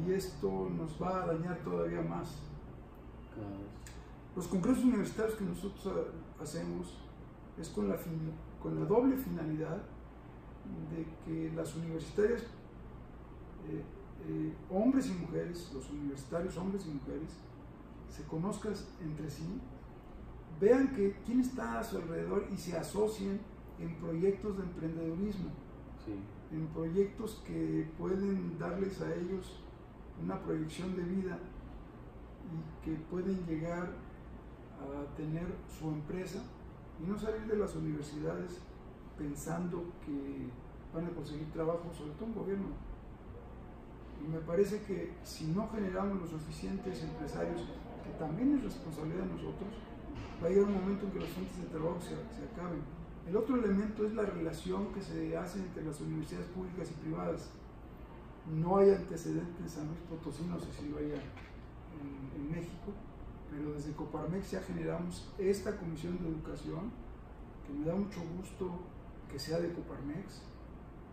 Y 0.05 0.11
esto 0.13 0.69
nos 0.69 1.01
va 1.01 1.23
a 1.23 1.27
dañar 1.27 1.57
todavía 1.59 2.01
más. 2.01 2.35
Los 4.35 4.47
congresos 4.47 4.83
universitarios 4.85 5.35
que 5.35 5.43
nosotros 5.45 5.87
ha- 5.87 6.43
hacemos 6.43 6.97
es 7.59 7.69
con 7.69 7.89
la, 7.89 7.97
con 8.61 8.79
la 8.79 8.85
doble 8.85 9.17
finalidad 9.17 9.77
de 10.91 11.05
que 11.25 11.51
las 11.55 11.75
universitarias, 11.75 12.43
eh, 13.67 13.83
eh, 14.27 14.53
hombres 14.69 15.07
y 15.07 15.13
mujeres, 15.13 15.71
los 15.73 15.89
universitarios 15.89 16.55
hombres 16.57 16.85
y 16.85 16.89
mujeres, 16.91 17.31
se 18.09 18.23
conozcan 18.23 18.73
entre 19.01 19.29
sí, 19.29 19.59
vean 20.59 20.93
que 20.95 21.15
quién 21.25 21.41
está 21.41 21.79
a 21.79 21.83
su 21.83 21.97
alrededor 21.97 22.47
y 22.53 22.57
se 22.57 22.77
asocien 22.77 23.39
en 23.79 23.95
proyectos 23.95 24.57
de 24.57 24.63
emprendedurismo, 24.63 25.49
en 26.51 26.67
proyectos 26.67 27.41
que 27.45 27.87
pueden 27.97 28.57
darles 28.57 28.99
a 29.01 29.13
ellos 29.13 29.61
una 30.21 30.39
proyección 30.41 30.95
de 30.95 31.03
vida 31.03 31.39
y 32.49 32.85
que 32.85 32.95
pueden 33.09 33.45
llegar 33.45 33.89
a 34.79 35.15
tener 35.15 35.45
su 35.67 35.89
empresa 35.89 36.39
y 37.01 37.09
no 37.09 37.17
salir 37.17 37.45
de 37.45 37.57
las 37.57 37.75
universidades 37.75 38.59
pensando 39.17 39.83
que 40.05 40.49
van 40.93 41.05
a 41.05 41.09
conseguir 41.09 41.51
trabajo, 41.51 41.91
sobre 41.93 42.11
todo 42.13 42.25
un 42.25 42.35
gobierno. 42.35 42.67
Y 44.23 44.27
me 44.27 44.39
parece 44.39 44.81
que 44.83 45.13
si 45.23 45.47
no 45.47 45.69
generamos 45.69 46.19
los 46.19 46.29
suficientes 46.29 47.03
empresarios, 47.03 47.61
que 48.03 48.11
también 48.17 48.57
es 48.57 48.63
responsabilidad 48.63 49.23
de 49.23 49.33
nosotros, 49.33 49.69
va 50.41 50.47
a 50.47 50.49
llegar 50.49 50.65
un 50.65 50.73
momento 50.73 51.05
en 51.05 51.11
que 51.11 51.19
fuentes 51.21 51.57
de 51.57 51.67
trabajo 51.67 51.99
se, 52.01 52.09
se 52.09 52.45
acaben. 52.51 52.81
El 53.27 53.37
otro 53.37 53.57
elemento 53.57 54.05
es 54.05 54.13
la 54.13 54.23
relación 54.23 54.93
que 54.93 55.01
se 55.01 55.37
hace 55.37 55.59
entre 55.59 55.83
las 55.83 55.99
universidades 56.01 56.47
públicas 56.47 56.89
y 56.89 56.93
privadas. 57.01 57.51
No 58.51 58.77
hay 58.77 58.91
antecedentes 58.91 59.59
en 59.61 59.69
San 59.69 59.87
Luis 59.87 59.99
Potosí, 60.09 60.43
no 60.45 60.59
sé 60.59 60.71
si 60.71 60.89
lo 60.89 60.97
haya 60.97 61.15
en, 61.15 62.41
en 62.41 62.51
México, 62.51 62.91
pero 63.51 63.73
desde 63.73 63.93
Coparmex 63.93 64.51
ya 64.51 64.61
generamos 64.61 65.31
esta 65.37 65.77
comisión 65.77 66.17
de 66.23 66.29
educación, 66.29 66.91
que 67.67 67.73
me 67.73 67.85
da 67.85 67.95
mucho 67.95 68.21
gusto 68.37 68.71
que 69.31 69.37
sea 69.37 69.59
de 69.59 69.71
Coparmex, 69.73 70.41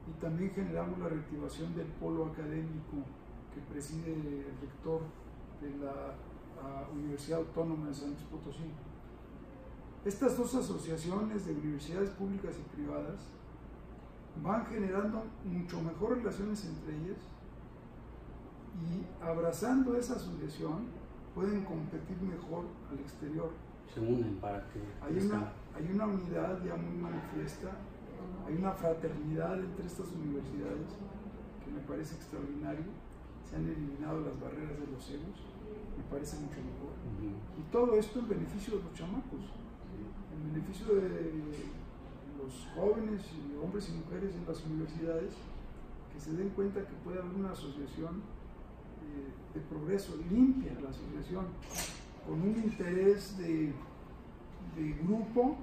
y 0.09 0.21
también 0.21 0.53
generamos 0.53 0.99
la 0.99 1.09
reactivación 1.09 1.75
del 1.75 1.87
polo 1.87 2.27
académico 2.27 3.05
que 3.53 3.61
preside 3.73 4.15
el 4.15 4.45
rector 4.61 5.03
de 5.61 5.71
la 5.85 6.15
Universidad 6.93 7.41
Autónoma 7.41 7.89
de 7.89 7.95
San 7.95 8.11
Luis 8.11 8.23
Potosí. 8.31 8.71
Estas 10.07 10.37
dos 10.39 10.55
asociaciones 10.55 11.45
de 11.47 11.53
universidades 11.53 12.11
públicas 12.11 12.55
y 12.59 12.77
privadas 12.77 13.21
van 14.43 14.65
generando 14.67 15.25
mucho 15.45 15.83
mejor 15.83 16.19
relaciones 16.19 16.65
entre 16.65 16.95
ellas 16.97 17.19
y 18.81 19.25
abrazando 19.25 19.97
esa 19.97 20.15
asociación 20.15 20.87
pueden 21.35 21.65
competir 21.65 22.17
mejor 22.23 22.65
al 22.91 22.99
exterior. 23.01 23.51
Se 23.93 24.01
unen 24.01 24.37
para 24.41 24.67
que... 24.69 24.81
Hay 25.03 25.27
una, 25.27 25.53
hay 25.75 25.91
una 25.93 26.07
unidad 26.07 26.63
ya 26.65 26.77
muy 26.77 26.97
manifiesta 26.97 27.73
hay 28.47 28.55
una 28.55 28.73
fraternidad 28.73 29.59
entre 29.59 29.87
estas 29.87 30.07
universidades 30.13 30.87
que 31.65 31.71
me 31.71 31.81
parece 31.81 32.15
extraordinario. 32.15 32.87
Se 33.43 33.57
han 33.57 33.67
eliminado 33.67 34.21
las 34.21 34.39
barreras 34.41 34.79
de 34.79 34.87
los 34.87 35.03
egos, 35.11 35.39
me 35.99 36.05
parece 36.11 36.37
mucho 36.37 36.59
mejor. 36.63 36.95
Y 37.59 37.63
todo 37.73 37.95
esto 37.97 38.19
en 38.21 38.29
beneficio 38.29 38.79
de 38.79 38.85
los 38.85 38.95
chamacos, 38.95 39.43
en 40.47 40.55
beneficio 40.55 40.95
de 40.95 41.33
los 42.39 42.69
jóvenes 42.75 43.23
y 43.33 43.65
hombres 43.65 43.89
y 43.89 43.93
mujeres 43.93 44.35
en 44.35 44.47
las 44.47 44.65
universidades, 44.65 45.33
que 46.13 46.21
se 46.21 46.33
den 46.33 46.51
cuenta 46.51 46.81
que 46.81 46.95
puede 47.05 47.19
haber 47.19 47.35
una 47.35 47.53
asociación 47.53 48.23
eh, 49.03 49.55
de 49.55 49.61
progreso, 49.63 50.15
limpia 50.31 50.73
la 50.81 50.91
asociación, 50.91 51.47
con 52.27 52.41
un 52.41 52.57
interés 52.57 53.37
de, 53.39 53.73
de 54.77 54.93
grupo 55.03 55.57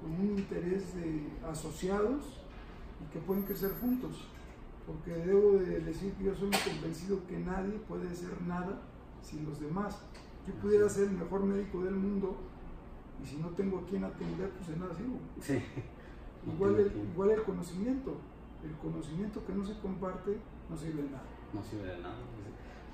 con 0.00 0.12
un 0.12 0.38
interés 0.38 0.94
de 0.94 1.28
asociados 1.50 2.40
y 3.00 3.12
que 3.12 3.20
pueden 3.20 3.44
crecer 3.44 3.72
juntos. 3.80 4.28
Porque 4.86 5.12
debo 5.12 5.52
de 5.52 5.80
decir 5.80 6.12
que 6.12 6.24
yo 6.24 6.34
soy 6.34 6.50
convencido 6.50 7.26
que 7.26 7.38
nadie 7.38 7.72
puede 7.88 8.08
hacer 8.08 8.42
nada 8.42 8.82
sin 9.22 9.46
los 9.46 9.58
demás. 9.58 9.96
Yo 10.46 10.52
pudiera 10.56 10.88
ser 10.90 11.04
el 11.04 11.12
mejor 11.12 11.44
médico 11.44 11.82
del 11.82 11.94
mundo 11.94 12.36
y 13.22 13.26
si 13.26 13.36
no 13.36 13.48
tengo 13.48 13.78
a 13.78 13.86
quien 13.86 14.04
atender, 14.04 14.50
pues 14.50 14.68
de 14.68 14.76
nada 14.76 14.94
sirvo. 14.94 15.18
Sí. 15.40 15.58
Igual, 16.46 16.76
el, 16.76 16.92
igual 17.10 17.30
el 17.30 17.42
conocimiento. 17.42 18.14
El 18.62 18.72
conocimiento 18.76 19.42
que 19.46 19.54
no 19.54 19.64
se 19.64 19.78
comparte 19.78 20.36
no 20.68 20.76
sirve 20.76 21.02
de 21.02 21.10
nada. 21.10 21.24
No 21.54 21.62
sirve 21.62 21.88
de 21.88 21.98
nada. 22.02 22.16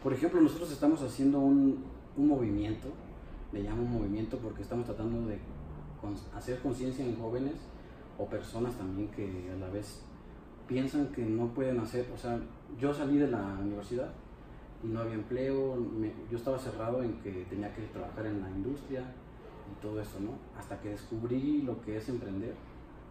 Por 0.01 0.13
ejemplo, 0.13 0.41
nosotros 0.41 0.71
estamos 0.71 1.03
haciendo 1.03 1.41
un, 1.41 1.83
un 2.17 2.29
movimiento, 2.29 2.89
le 3.53 3.63
llamo 3.63 3.83
un 3.83 3.93
movimiento 3.93 4.39
porque 4.39 4.63
estamos 4.63 4.87
tratando 4.87 5.27
de 5.29 5.39
hacer 6.35 6.61
conciencia 6.61 7.05
en 7.05 7.17
jóvenes 7.17 7.55
o 8.19 8.27
personas 8.27 8.75
también 8.75 9.09
que 9.09 9.51
a 9.53 9.57
la 9.57 9.69
vez 9.69 10.03
piensan 10.67 11.09
que 11.09 11.25
no 11.25 11.49
pueden 11.49 11.81
hacer, 11.81 12.09
o 12.15 12.17
sea, 12.17 12.39
yo 12.79 12.95
salí 12.95 13.19
de 13.19 13.29
la 13.29 13.59
universidad 13.61 14.13
y 14.83 14.87
no 14.87 15.01
había 15.01 15.15
empleo, 15.15 15.77
yo 16.31 16.37
estaba 16.37 16.59
cerrado 16.59 17.03
en 17.03 17.15
que 17.15 17.45
tenía 17.51 17.75
que 17.75 17.83
trabajar 17.89 18.27
en 18.27 18.41
la 18.41 18.51
industria 18.51 19.05
y 19.71 19.83
todo 19.83 20.01
eso, 20.01 20.21
¿no? 20.21 20.33
Hasta 20.59 20.81
que 20.81 20.91
descubrí 20.91 21.63
lo 21.63 21.81
que 21.83 21.97
es 21.97 22.09
emprender, 22.09 22.55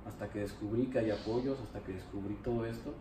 hasta 0.05 0.29
que 0.29 0.39
descubrí 0.39 0.87
que 0.87 0.99
hay 0.99 1.11
apoyos, 1.11 1.59
hasta 1.59 1.79
que 1.81 1.93
descubrí 1.93 2.35
todo 2.43 2.65
esto. 2.65 2.93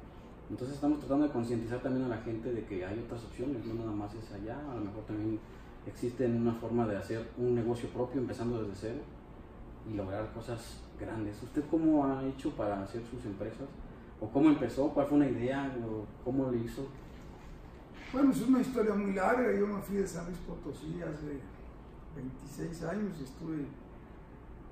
Entonces 0.50 0.77
estamos 0.77 0.99
tratando 1.00 1.27
de 1.27 1.33
concientizar 1.33 1.81
también 1.81 2.07
a 2.07 2.09
la 2.09 2.19
gente 2.19 2.53
de 2.53 2.65
que 2.65 2.85
hay 2.85 2.99
otras 2.99 3.25
opciones, 3.25 3.65
no 3.67 3.75
nada 3.75 3.93
más 3.93 4.15
es 4.15 4.33
allá, 4.33 4.59
a 4.71 4.75
lo 4.75 4.81
mejor 4.81 5.05
también 5.05 5.38
existe 5.87 6.27
una 6.27 6.55
forma 6.55 6.87
de 6.87 6.97
hacer 6.97 7.29
un 7.37 7.55
negocio 7.55 7.88
propio 7.91 8.21
empezando 8.21 8.62
desde 8.62 8.75
cero 8.75 9.00
y 9.91 9.95
lograr 9.95 10.33
cosas 10.33 10.81
grandes. 10.99 11.43
¿Usted 11.43 11.65
cómo 11.71 12.05
ha 12.05 12.25
hecho 12.25 12.50
para 12.53 12.83
hacer 12.83 13.03
sus 13.05 13.25
empresas? 13.25 13.69
¿O 14.21 14.29
cómo 14.29 14.49
empezó? 14.49 14.88
¿Cuál 14.88 15.07
fue 15.07 15.17
una 15.19 15.29
idea? 15.29 15.73
¿O 15.87 16.05
¿Cómo 16.25 16.50
lo 16.50 16.55
hizo? 16.55 16.87
Bueno, 18.12 18.33
es 18.33 18.41
una 18.43 18.61
historia 18.61 18.95
muy 18.95 19.12
larga. 19.12 19.53
Yo 19.57 19.67
me 19.67 19.81
fui 19.81 19.97
de 19.97 20.07
San 20.07 20.27
Luis 20.27 20.38
Potosí 20.38 21.00
hace 21.03 21.41
26 22.19 22.83
años 22.85 23.17
y 23.21 23.25
estuve 23.25 23.67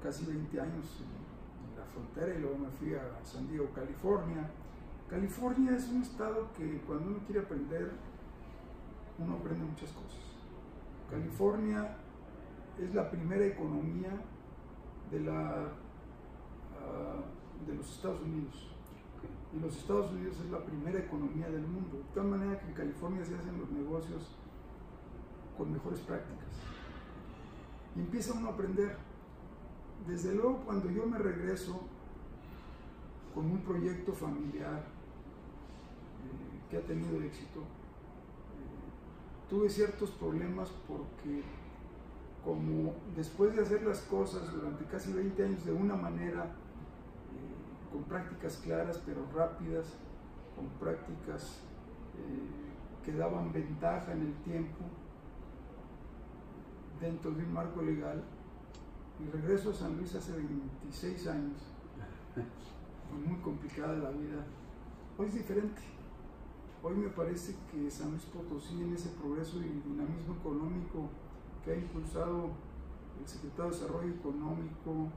casi 0.02 0.24
20 0.26 0.60
años 0.60 0.84
en 1.00 1.78
la 1.78 1.84
frontera 1.86 2.34
y 2.36 2.40
luego 2.40 2.58
me 2.58 2.70
fui 2.70 2.94
a 2.94 3.24
San 3.24 3.46
Diego, 3.48 3.68
California. 3.74 4.50
California 5.08 5.76
es 5.76 5.88
un 5.88 6.02
estado 6.02 6.48
que 6.56 6.80
cuando 6.86 7.10
uno 7.10 7.18
quiere 7.26 7.42
aprender, 7.42 7.92
uno 9.18 9.34
aprende 9.34 9.64
muchas 9.64 9.90
cosas. 9.90 10.20
California 11.10 11.96
es 12.78 12.94
la 12.94 13.08
primera 13.08 13.46
economía 13.46 14.10
de, 15.10 15.20
la, 15.20 15.68
ah, 16.80 17.22
de 17.66 17.74
los 17.74 17.88
Estados 17.88 18.20
Unidos. 18.22 18.72
Y 19.56 19.60
los 19.60 19.76
Estados 19.76 20.10
Unidos 20.10 20.36
es 20.44 20.50
la 20.50 20.64
primera 20.64 20.98
economía 20.98 21.48
del 21.48 21.66
mundo. 21.66 21.98
De 21.98 22.14
tal 22.14 22.24
manera 22.24 22.58
que 22.58 22.66
en 22.66 22.74
California 22.74 23.24
se 23.24 23.36
hacen 23.36 23.58
los 23.58 23.70
negocios 23.70 24.36
con 25.56 25.72
mejores 25.72 26.00
prácticas. 26.00 26.46
Y 27.96 28.00
empieza 28.00 28.34
uno 28.34 28.48
a 28.48 28.52
aprender. 28.52 28.96
Desde 30.06 30.34
luego 30.34 30.62
cuando 30.64 30.90
yo 30.90 31.06
me 31.06 31.18
regreso 31.18 31.80
con 33.34 33.50
un 33.50 33.58
proyecto 33.60 34.12
familiar 34.12 34.78
eh, 34.78 36.70
que 36.70 36.76
ha 36.76 36.80
tenido 36.82 37.20
éxito, 37.22 37.60
eh, 37.60 37.64
tuve 39.50 39.68
ciertos 39.68 40.10
problemas 40.12 40.70
porque 40.86 41.42
como 42.44 42.94
después 43.16 43.56
de 43.56 43.62
hacer 43.62 43.82
las 43.82 44.00
cosas 44.02 44.52
durante 44.52 44.84
casi 44.84 45.12
20 45.12 45.44
años 45.44 45.64
de 45.64 45.72
una 45.72 45.96
manera, 45.96 46.44
eh, 46.44 47.92
con 47.92 48.04
prácticas 48.04 48.58
claras 48.58 49.02
pero 49.04 49.26
rápidas, 49.34 49.86
con 50.54 50.66
prácticas 50.78 51.60
que 53.04 53.12
daban 53.12 53.52
ventaja 53.52 54.12
en 54.12 54.22
el 54.22 54.34
tiempo, 54.44 54.84
dentro 57.00 57.30
de 57.30 57.44
un 57.44 57.52
marco 57.52 57.82
legal, 57.82 58.22
y 59.18 59.30
regreso 59.30 59.70
a 59.70 59.74
San 59.74 59.96
Luis 59.96 60.14
hace 60.14 60.32
26 60.32 61.26
años, 61.28 61.58
fue 62.34 63.18
muy 63.18 63.40
complicada 63.40 63.96
la 63.96 64.10
vida, 64.10 64.44
hoy 65.18 65.26
es 65.28 65.34
diferente. 65.34 65.82
Hoy 66.82 66.94
me 66.94 67.08
parece 67.08 67.56
que 67.72 67.90
San 67.90 68.10
Luis 68.10 68.24
Potosí 68.24 68.80
en 68.80 68.94
ese 68.94 69.08
progreso 69.08 69.58
y 69.58 69.80
dinamismo 69.88 70.36
económico 70.38 71.08
que 71.64 71.72
ha 71.72 71.76
impulsado 71.76 72.50
el 73.18 73.26
Secretario 73.26 73.72
de 73.72 73.76
Desarrollo 73.76 74.14
Económico 74.14 75.08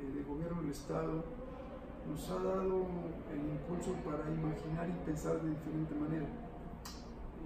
eh, 0.00 0.12
de 0.14 0.22
Gobierno 0.22 0.62
del 0.62 0.70
Estado, 0.70 1.24
nos 2.08 2.30
ha 2.30 2.42
dado 2.42 2.86
el 3.30 3.50
impulso 3.50 3.92
para 4.04 4.30
imaginar 4.30 4.88
y 4.88 5.04
pensar 5.04 5.42
de 5.42 5.50
diferente 5.50 5.94
manera. 5.94 6.26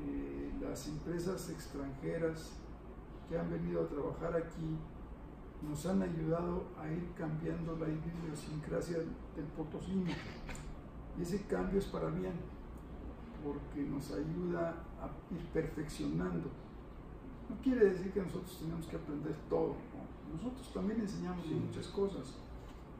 Eh, 0.05 0.53
las 0.61 0.87
empresas 0.87 1.51
extranjeras 1.51 2.53
que 3.29 3.39
han 3.39 3.51
venido 3.51 3.83
a 3.83 3.89
trabajar 3.89 4.37
aquí 4.37 4.79
nos 5.63 5.87
han 5.87 6.03
ayudado 6.03 6.65
a 6.79 6.91
ir 6.91 7.13
cambiando 7.17 7.77
la 7.77 7.89
idiosincrasia 7.89 8.99
del 8.99 9.47
potosino. 9.57 10.11
Y 11.19 11.23
ese 11.23 11.47
cambio 11.47 11.79
es 11.79 11.87
para 11.87 12.11
bien, 12.11 12.35
porque 13.43 13.83
nos 13.83 14.13
ayuda 14.13 14.75
a 15.01 15.35
ir 15.35 15.41
perfeccionando 15.53 16.51
no 17.49 17.57
quiere 17.63 17.91
decir 17.91 18.13
que 18.13 18.21
nosotros 18.21 18.59
tenemos 18.59 18.87
que 18.87 18.97
aprender 18.97 19.35
todo. 19.49 19.77
Nosotros 20.33 20.73
también 20.73 21.01
enseñamos 21.01 21.47
muchas 21.47 21.87
cosas, 21.89 22.35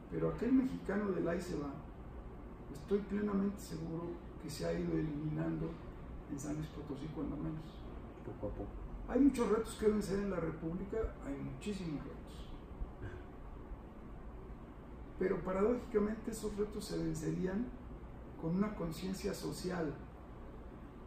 Pero 0.09 0.29
aquel 0.29 0.53
mexicano 0.53 1.11
del 1.11 1.27
ahí 1.27 1.41
se 1.41 1.59
va, 1.59 1.69
estoy 2.71 2.99
plenamente 2.99 3.59
seguro 3.59 4.05
que 4.41 4.49
se 4.49 4.65
ha 4.65 4.71
ido 4.71 4.93
eliminando 4.93 5.69
en 6.31 6.39
San 6.39 6.55
Luis 6.55 6.67
Potosí 6.67 7.07
cuando 7.13 7.35
menos. 7.35 7.83
Poco 8.25 8.47
a 8.47 8.51
poco. 8.51 8.86
Hay 9.09 9.19
muchos 9.21 9.49
retos 9.49 9.75
que 9.79 9.87
vencer 9.87 10.19
en 10.19 10.29
la 10.31 10.37
República, 10.37 10.97
hay 11.25 11.35
muchísimos 11.35 12.03
retos. 12.03 12.17
Pero 15.19 15.41
paradójicamente 15.43 16.31
esos 16.31 16.55
retos 16.57 16.85
se 16.85 16.97
vencerían 16.97 17.65
con 18.41 18.55
una 18.55 18.75
conciencia 18.75 19.33
social, 19.33 19.93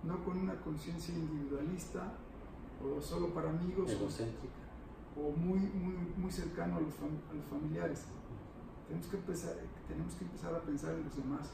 no 0.03 0.25
con 0.25 0.39
una 0.39 0.59
conciencia 0.61 1.15
individualista 1.15 2.15
o 2.83 3.01
solo 3.01 3.29
para 3.35 3.51
amigos 3.51 3.91
Egocéntrica. 3.93 4.55
o, 5.17 5.29
o 5.29 5.33
muy, 5.33 5.59
muy, 5.61 5.95
muy 6.17 6.31
cercano 6.33 6.77
a 6.79 6.81
los, 6.81 6.95
fam- 6.95 7.31
a 7.31 7.35
los 7.35 7.45
familiares. 7.45 8.07
Tenemos 8.89 9.07
que, 9.09 9.17
empezar, 9.19 9.55
tenemos 9.87 10.15
que 10.15 10.25
empezar 10.25 10.55
a 10.55 10.61
pensar 10.63 10.95
en 10.95 11.05
los 11.05 11.17
demás. 11.17 11.51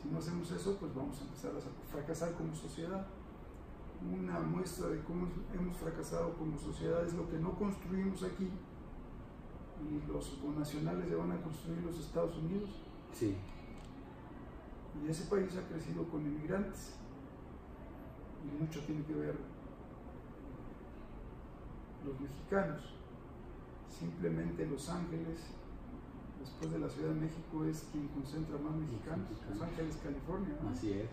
Si 0.00 0.08
no 0.08 0.18
hacemos 0.18 0.50
eso, 0.52 0.78
pues 0.78 0.94
vamos 0.94 1.20
a 1.20 1.24
empezar 1.24 1.50
a 1.54 1.90
fracasar 1.92 2.32
como 2.34 2.54
sociedad. 2.54 3.06
Una 4.02 4.40
muestra 4.40 4.88
de 4.88 5.02
cómo 5.02 5.26
hemos 5.54 5.76
fracasado 5.76 6.34
como 6.34 6.58
sociedad 6.58 7.04
es 7.04 7.14
lo 7.14 7.28
que 7.28 7.38
no 7.38 7.56
construimos 7.56 8.22
aquí 8.22 8.50
y 9.84 10.10
los 10.10 10.38
nacionales 10.56 11.10
ya 11.10 11.16
van 11.16 11.32
a 11.32 11.42
construir 11.42 11.82
los 11.82 11.98
Estados 11.98 12.36
Unidos. 12.38 12.70
Sí. 13.12 13.36
Y 15.04 15.10
ese 15.10 15.24
país 15.24 15.56
ha 15.56 15.68
crecido 15.68 16.08
con 16.08 16.22
inmigrantes. 16.22 16.94
Y 18.44 18.62
mucho 18.62 18.80
tiene 18.80 19.04
que 19.04 19.14
ver 19.14 19.36
los 22.04 22.20
mexicanos. 22.20 22.94
Simplemente 23.88 24.66
Los 24.66 24.88
Ángeles, 24.90 25.38
después 26.40 26.70
de 26.70 26.78
la 26.78 26.88
Ciudad 26.88 27.08
de 27.10 27.20
México, 27.20 27.64
es 27.64 27.88
quien 27.92 28.08
concentra 28.08 28.58
más 28.58 28.74
mexicanos. 28.76 29.28
Los 29.50 29.62
Ángeles, 29.62 29.98
California. 30.02 30.56
¿no? 30.62 30.70
Así 30.70 30.92
es. 30.92 31.08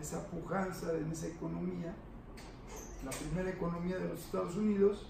Esa 0.00 0.26
pujanza 0.26 0.92
en 0.96 1.10
esa 1.10 1.28
economía, 1.28 1.94
la 3.04 3.10
primera 3.10 3.50
economía 3.50 3.98
de 3.98 4.08
los 4.08 4.20
Estados 4.20 4.56
Unidos, 4.56 5.06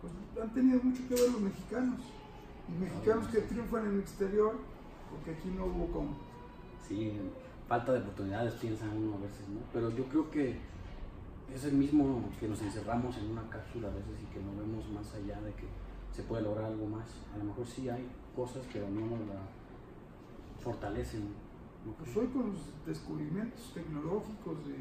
pues 0.00 0.12
han 0.42 0.52
tenido 0.52 0.82
mucho 0.82 1.02
que 1.08 1.14
ver 1.14 1.30
los 1.30 1.40
mexicanos. 1.40 2.00
Y 2.68 2.80
mexicanos 2.80 3.28
que 3.28 3.40
triunfan 3.40 3.86
en 3.86 3.92
el 3.94 4.00
exterior, 4.00 4.54
porque 5.10 5.32
aquí 5.32 5.48
no 5.50 5.66
hubo 5.66 5.92
como. 5.92 6.16
Sí, 6.88 7.12
falta 7.68 7.92
de 7.92 8.00
oportunidades 8.00 8.54
piensa 8.54 8.86
uno 8.86 9.16
a 9.16 9.20
veces, 9.20 9.48
¿no? 9.48 9.60
Pero 9.72 9.90
yo 9.90 10.04
creo 10.04 10.30
que 10.30 10.56
es 11.54 11.64
el 11.64 11.74
mismo 11.74 12.28
que 12.40 12.48
nos 12.48 12.60
encerramos 12.62 13.16
en 13.18 13.30
una 13.30 13.48
cápsula 13.48 13.88
a 13.88 13.90
veces 13.92 14.22
y 14.22 14.34
que 14.34 14.40
no 14.40 14.56
vemos 14.58 14.88
más 14.90 15.14
allá 15.14 15.40
de 15.42 15.52
que 15.52 15.66
se 16.12 16.22
puede 16.22 16.42
lograr 16.42 16.66
algo 16.66 16.86
más. 16.86 17.06
A 17.34 17.38
lo 17.38 17.44
mejor 17.44 17.66
sí 17.66 17.88
hay 17.88 18.06
cosas, 18.34 18.62
pero 18.72 18.88
no 18.88 19.00
nos 19.00 19.20
la 19.28 19.40
fortalecen. 20.62 21.45
¿No? 21.86 21.92
Pues 21.92 22.16
hoy 22.16 22.26
con 22.28 22.50
los 22.50 22.58
descubrimientos 22.84 23.72
tecnológicos 23.72 24.58
de, 24.66 24.74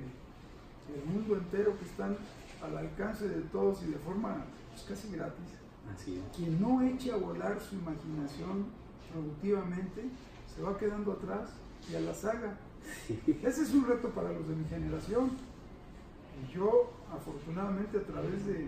del 0.93 1.05
mundo 1.05 1.35
entero 1.35 1.77
que 1.77 1.85
están 1.85 2.17
al 2.63 2.77
alcance 2.77 3.27
de 3.27 3.41
todos 3.43 3.83
y 3.83 3.91
de 3.91 3.97
forma 3.99 4.43
pues, 4.71 4.83
casi 4.83 5.15
gratis, 5.15 5.45
Así 5.93 6.17
es. 6.17 6.35
quien 6.35 6.59
no 6.59 6.81
eche 6.81 7.11
a 7.11 7.17
volar 7.17 7.61
su 7.61 7.75
imaginación 7.75 8.65
productivamente 9.11 10.09
se 10.53 10.61
va 10.61 10.77
quedando 10.77 11.13
atrás 11.13 11.51
y 11.89 11.95
a 11.95 11.99
la 11.99 12.13
saga. 12.13 12.57
Sí. 13.07 13.19
Ese 13.43 13.63
es 13.63 13.73
un 13.73 13.85
reto 13.85 14.09
para 14.09 14.31
los 14.31 14.47
de 14.47 14.55
mi 14.55 14.65
generación. 14.65 15.31
Y 16.41 16.53
yo, 16.53 16.91
afortunadamente, 17.11 17.97
a 17.97 18.03
través 18.03 18.45
de, 18.45 18.67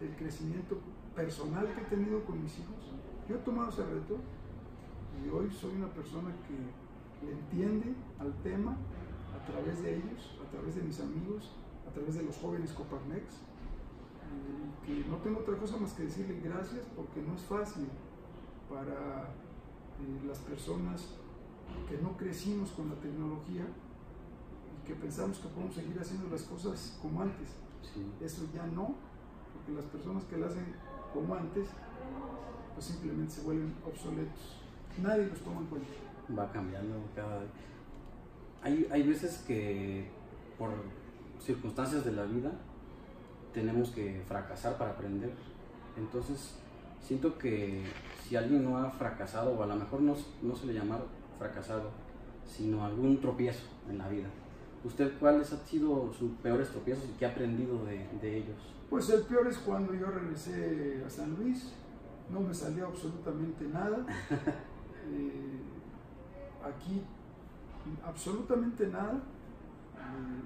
del 0.00 0.16
crecimiento 0.18 0.78
personal 1.14 1.66
que 1.66 1.80
he 1.80 1.84
tenido 1.84 2.24
con 2.24 2.42
mis 2.42 2.58
hijos, 2.58 2.76
yo 3.28 3.36
he 3.36 3.38
tomado 3.38 3.70
ese 3.70 3.82
reto 3.82 4.18
y 5.22 5.28
hoy 5.28 5.50
soy 5.50 5.76
una 5.76 5.88
persona 5.88 6.30
que 6.46 6.83
le 7.24 7.32
entiende 7.32 7.94
al 8.18 8.32
tema 8.42 8.76
a 9.34 9.46
través 9.46 9.82
de 9.82 9.96
ellos, 9.96 10.38
a 10.46 10.50
través 10.50 10.74
de 10.76 10.82
mis 10.82 11.00
amigos, 11.00 11.52
a 11.88 11.92
través 11.92 12.14
de 12.14 12.22
los 12.22 12.36
jóvenes 12.36 12.72
Coparmex. 12.72 13.40
Y 14.86 15.02
que 15.02 15.08
no 15.08 15.16
tengo 15.18 15.40
otra 15.40 15.56
cosa 15.56 15.76
más 15.76 15.92
que 15.92 16.04
decirle 16.04 16.40
gracias 16.40 16.86
porque 16.96 17.22
no 17.22 17.34
es 17.34 17.42
fácil 17.42 17.88
para 18.68 19.28
eh, 20.00 20.26
las 20.26 20.38
personas 20.38 21.14
que 21.88 21.98
no 21.98 22.16
crecimos 22.16 22.70
con 22.70 22.88
la 22.88 22.96
tecnología 22.96 23.64
y 23.64 24.86
que 24.86 24.94
pensamos 24.94 25.38
que 25.38 25.48
podemos 25.48 25.74
seguir 25.74 25.98
haciendo 25.98 26.28
las 26.30 26.42
cosas 26.42 26.98
como 27.00 27.22
antes. 27.22 27.48
Sí. 27.82 28.04
Eso 28.20 28.46
ya 28.54 28.66
no, 28.66 28.94
porque 29.52 29.72
las 29.72 29.84
personas 29.86 30.24
que 30.24 30.36
lo 30.36 30.46
hacen 30.46 30.74
como 31.12 31.34
antes, 31.34 31.68
pues 32.74 32.86
simplemente 32.86 33.34
se 33.34 33.42
vuelven 33.42 33.74
obsoletos. 33.86 34.60
Nadie 35.00 35.26
los 35.26 35.40
toma 35.40 35.60
en 35.60 35.66
cuenta. 35.66 35.88
Va 36.36 36.50
cambiando 36.52 36.96
cada 37.14 37.42
hay, 38.62 38.88
hay 38.90 39.02
veces 39.02 39.44
que 39.46 40.08
por 40.58 40.70
circunstancias 41.38 42.04
de 42.04 42.12
la 42.12 42.24
vida 42.24 42.52
tenemos 43.52 43.90
que 43.90 44.22
fracasar 44.26 44.78
para 44.78 44.92
aprender 44.92 45.32
entonces 45.96 46.58
siento 47.00 47.36
que 47.38 47.84
si 48.22 48.36
alguien 48.36 48.64
no 48.64 48.78
ha 48.78 48.90
fracasado 48.90 49.52
o 49.52 49.62
a 49.62 49.66
lo 49.66 49.76
mejor 49.76 50.00
no, 50.00 50.14
no 50.42 50.56
se 50.56 50.66
le 50.66 50.74
llama 50.74 50.98
fracasado 51.38 51.90
sino 52.46 52.84
algún 52.84 53.20
tropiezo 53.20 53.66
en 53.88 53.98
la 53.98 54.08
vida 54.08 54.28
¿usted 54.84 55.12
cuáles 55.18 55.52
han 55.52 55.64
sido 55.66 56.12
sus 56.12 56.32
peores 56.42 56.68
tropiezos 56.68 57.04
y 57.04 57.18
qué 57.18 57.26
ha 57.26 57.30
aprendido 57.30 57.84
de, 57.84 58.06
de 58.20 58.38
ellos? 58.38 58.56
Pues 58.88 59.08
el 59.10 59.22
peor 59.22 59.48
es 59.48 59.58
cuando 59.58 59.94
yo 59.94 60.06
regresé 60.06 61.02
a 61.04 61.10
San 61.10 61.34
Luis, 61.34 61.72
no 62.30 62.40
me 62.40 62.54
salió 62.54 62.86
absolutamente 62.86 63.66
nada. 63.66 64.06
Eh, 65.06 65.60
aquí, 66.66 67.02
absolutamente 68.04 68.86
nada. 68.88 69.22
Eh, 69.96 70.42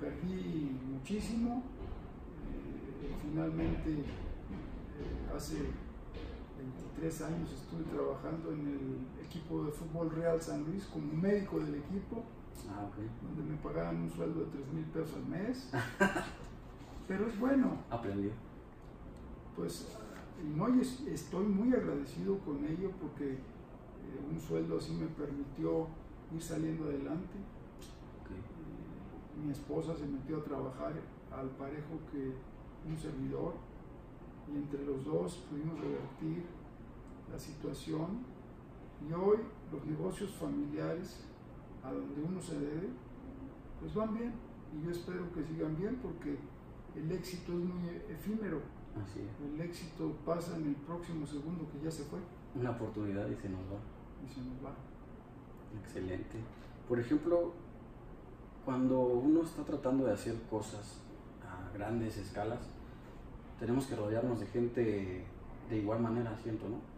perdí 0.00 0.76
muchísimo. 0.92 1.62
Eh, 3.02 3.14
finalmente, 3.22 3.90
eh, 3.92 5.34
hace 5.34 5.56
23 6.58 7.22
años 7.22 7.52
estuve 7.52 7.84
trabajando 7.84 8.52
en 8.52 8.60
el 8.60 9.24
equipo 9.26 9.64
de 9.64 9.72
fútbol 9.72 10.10
Real 10.10 10.40
San 10.40 10.64
Luis 10.64 10.84
como 10.86 11.12
médico 11.12 11.58
del 11.60 11.74
equipo 11.76 12.24
Ah, 12.70 12.84
ok. 12.88 12.96
donde 13.22 13.52
me 13.52 13.56
pagaban 13.58 13.96
un 13.96 14.10
sueldo 14.10 14.40
de 14.40 14.46
3 14.46 14.72
mil 14.72 14.84
pesos 14.86 15.14
al 15.16 15.26
mes. 15.26 15.70
Pero 17.08 17.26
es 17.26 17.38
bueno, 17.38 17.76
Aprendió. 17.90 18.30
pues, 19.54 19.86
no, 20.56 20.66
estoy 21.06 21.44
muy 21.46 21.72
agradecido 21.74 22.38
con 22.40 22.64
ello 22.64 22.90
porque 23.00 23.38
un 24.30 24.40
sueldo 24.40 24.78
así 24.78 24.92
me 24.92 25.06
permitió 25.06 25.86
ir 26.34 26.42
saliendo 26.42 26.84
adelante. 26.84 27.36
Eh, 27.38 29.44
mi 29.44 29.52
esposa 29.52 29.94
se 29.94 30.06
metió 30.06 30.38
a 30.38 30.44
trabajar 30.44 30.92
al 31.32 31.48
parejo 31.50 32.00
que 32.10 32.32
un 32.88 32.96
servidor 32.96 33.54
y 34.52 34.56
entre 34.56 34.84
los 34.84 35.04
dos 35.04 35.44
pudimos 35.50 35.78
revertir 35.80 36.44
la 37.30 37.38
situación 37.38 38.20
y 39.08 39.12
hoy 39.12 39.38
los 39.72 39.84
negocios 39.84 40.30
familiares 40.32 41.24
a 41.82 41.92
donde 41.92 42.22
uno 42.22 42.40
se 42.40 42.58
debe 42.58 42.88
pues 43.80 43.94
van 43.94 44.14
bien 44.16 44.32
y 44.72 44.84
yo 44.84 44.90
espero 44.92 45.30
que 45.32 45.44
sigan 45.44 45.76
bien 45.76 45.96
porque 46.02 46.38
el 46.94 47.12
éxito 47.12 47.52
es 47.52 47.58
muy 47.64 47.88
efímero 48.08 48.60
Así 49.02 49.20
es. 49.20 49.52
el 49.54 49.60
éxito 49.60 50.12
pasa 50.24 50.56
en 50.56 50.68
el 50.68 50.76
próximo 50.76 51.26
segundo 51.26 51.68
que 51.70 51.80
ya 51.84 51.90
se 51.90 52.04
fue 52.04 52.18
Una 52.54 52.70
oportunidad 52.70 53.28
y 53.28 53.36
se 53.36 53.48
nos 53.50 53.60
va. 53.60 53.78
Y 54.24 54.32
se 54.32 54.40
nos 54.40 54.64
va 54.64 54.74
Excelente. 55.82 56.38
Por 56.88 56.98
ejemplo, 56.98 57.52
cuando 58.64 59.00
uno 59.00 59.42
está 59.42 59.62
tratando 59.64 60.06
de 60.06 60.12
hacer 60.12 60.34
cosas 60.50 61.00
a 61.42 61.72
grandes 61.76 62.16
escalas, 62.16 62.60
tenemos 63.58 63.86
que 63.86 63.96
rodearnos 63.96 64.40
de 64.40 64.46
gente 64.46 65.24
de 65.68 65.76
igual 65.76 66.00
manera, 66.00 66.36
siento, 66.42 66.68
¿no? 66.68 66.96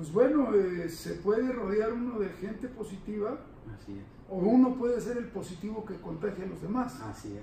pues 0.00 0.12
bueno 0.14 0.54
eh, 0.54 0.88
se 0.88 1.16
puede 1.16 1.52
rodear 1.52 1.92
uno 1.92 2.18
de 2.18 2.30
gente 2.30 2.68
positiva 2.68 3.38
Así 3.74 3.98
es. 3.98 4.04
o 4.30 4.36
uno 4.36 4.74
puede 4.74 4.98
ser 4.98 5.18
el 5.18 5.26
positivo 5.26 5.84
que 5.84 5.94
contagia 5.96 6.44
a 6.44 6.48
los 6.48 6.62
demás 6.62 6.98
Así 7.02 7.36
es. 7.36 7.42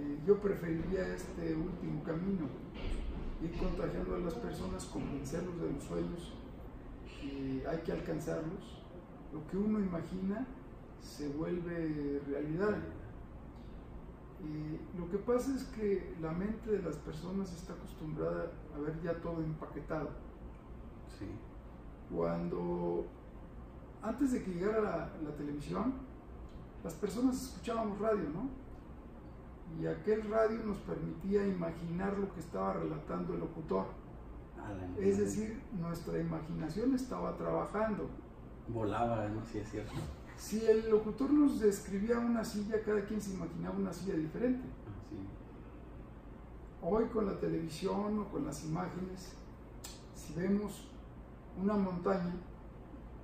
Eh, 0.00 0.18
yo 0.26 0.38
preferiría 0.38 1.06
este 1.14 1.54
último 1.54 2.02
camino, 2.02 2.46
ir 3.42 3.56
contagiando 3.58 4.16
a 4.16 4.18
las 4.18 4.34
personas, 4.34 4.84
convencerlos 4.86 5.60
de 5.60 5.72
los 5.72 5.82
sueños, 5.84 6.32
que 7.20 7.64
hay 7.66 7.78
que 7.78 7.92
alcanzarlos. 7.92 8.82
Lo 9.32 9.46
que 9.46 9.56
uno 9.56 9.78
imagina 9.78 10.46
se 11.00 11.28
vuelve 11.28 12.20
realidad. 12.26 12.76
Y 14.40 14.98
lo 14.98 15.10
que 15.10 15.18
pasa 15.18 15.54
es 15.54 15.64
que 15.64 16.14
la 16.20 16.32
mente 16.32 16.70
de 16.70 16.82
las 16.82 16.96
personas 16.96 17.52
está 17.52 17.72
acostumbrada 17.72 18.52
a 18.74 18.78
ver 18.80 19.00
ya 19.02 19.14
todo 19.20 19.42
empaquetado. 19.42 20.10
Sí. 21.18 21.26
Cuando, 22.14 23.06
antes 24.02 24.32
de 24.32 24.42
que 24.42 24.52
llegara 24.52 24.80
la, 24.80 25.12
la 25.24 25.36
televisión, 25.36 25.94
las 26.84 26.94
personas 26.94 27.42
escuchábamos 27.42 27.98
radio, 27.98 28.30
¿no? 28.30 28.67
Y 29.80 29.86
aquel 29.86 30.28
radio 30.30 30.58
nos 30.64 30.78
permitía 30.78 31.46
imaginar 31.46 32.18
lo 32.18 32.32
que 32.32 32.40
estaba 32.40 32.72
relatando 32.74 33.34
el 33.34 33.40
locutor. 33.40 33.86
Es 34.98 35.18
decir, 35.18 35.62
nuestra 35.80 36.18
imaginación 36.18 36.94
estaba 36.94 37.36
trabajando. 37.36 38.08
Volaba, 38.68 39.28
¿no? 39.28 39.44
Sí, 39.46 39.58
es 39.58 39.70
cierto. 39.70 39.92
Si 40.36 40.64
el 40.64 40.90
locutor 40.90 41.32
nos 41.32 41.60
describía 41.60 42.18
una 42.18 42.44
silla, 42.44 42.82
cada 42.84 43.04
quien 43.04 43.20
se 43.20 43.32
imaginaba 43.34 43.76
una 43.76 43.92
silla 43.92 44.14
diferente. 44.14 44.66
Hoy 46.82 47.06
con 47.06 47.26
la 47.26 47.34
televisión 47.34 48.20
o 48.20 48.28
con 48.28 48.44
las 48.44 48.64
imágenes, 48.64 49.32
si 50.14 50.34
vemos 50.34 50.86
una 51.60 51.74
montaña, 51.74 52.34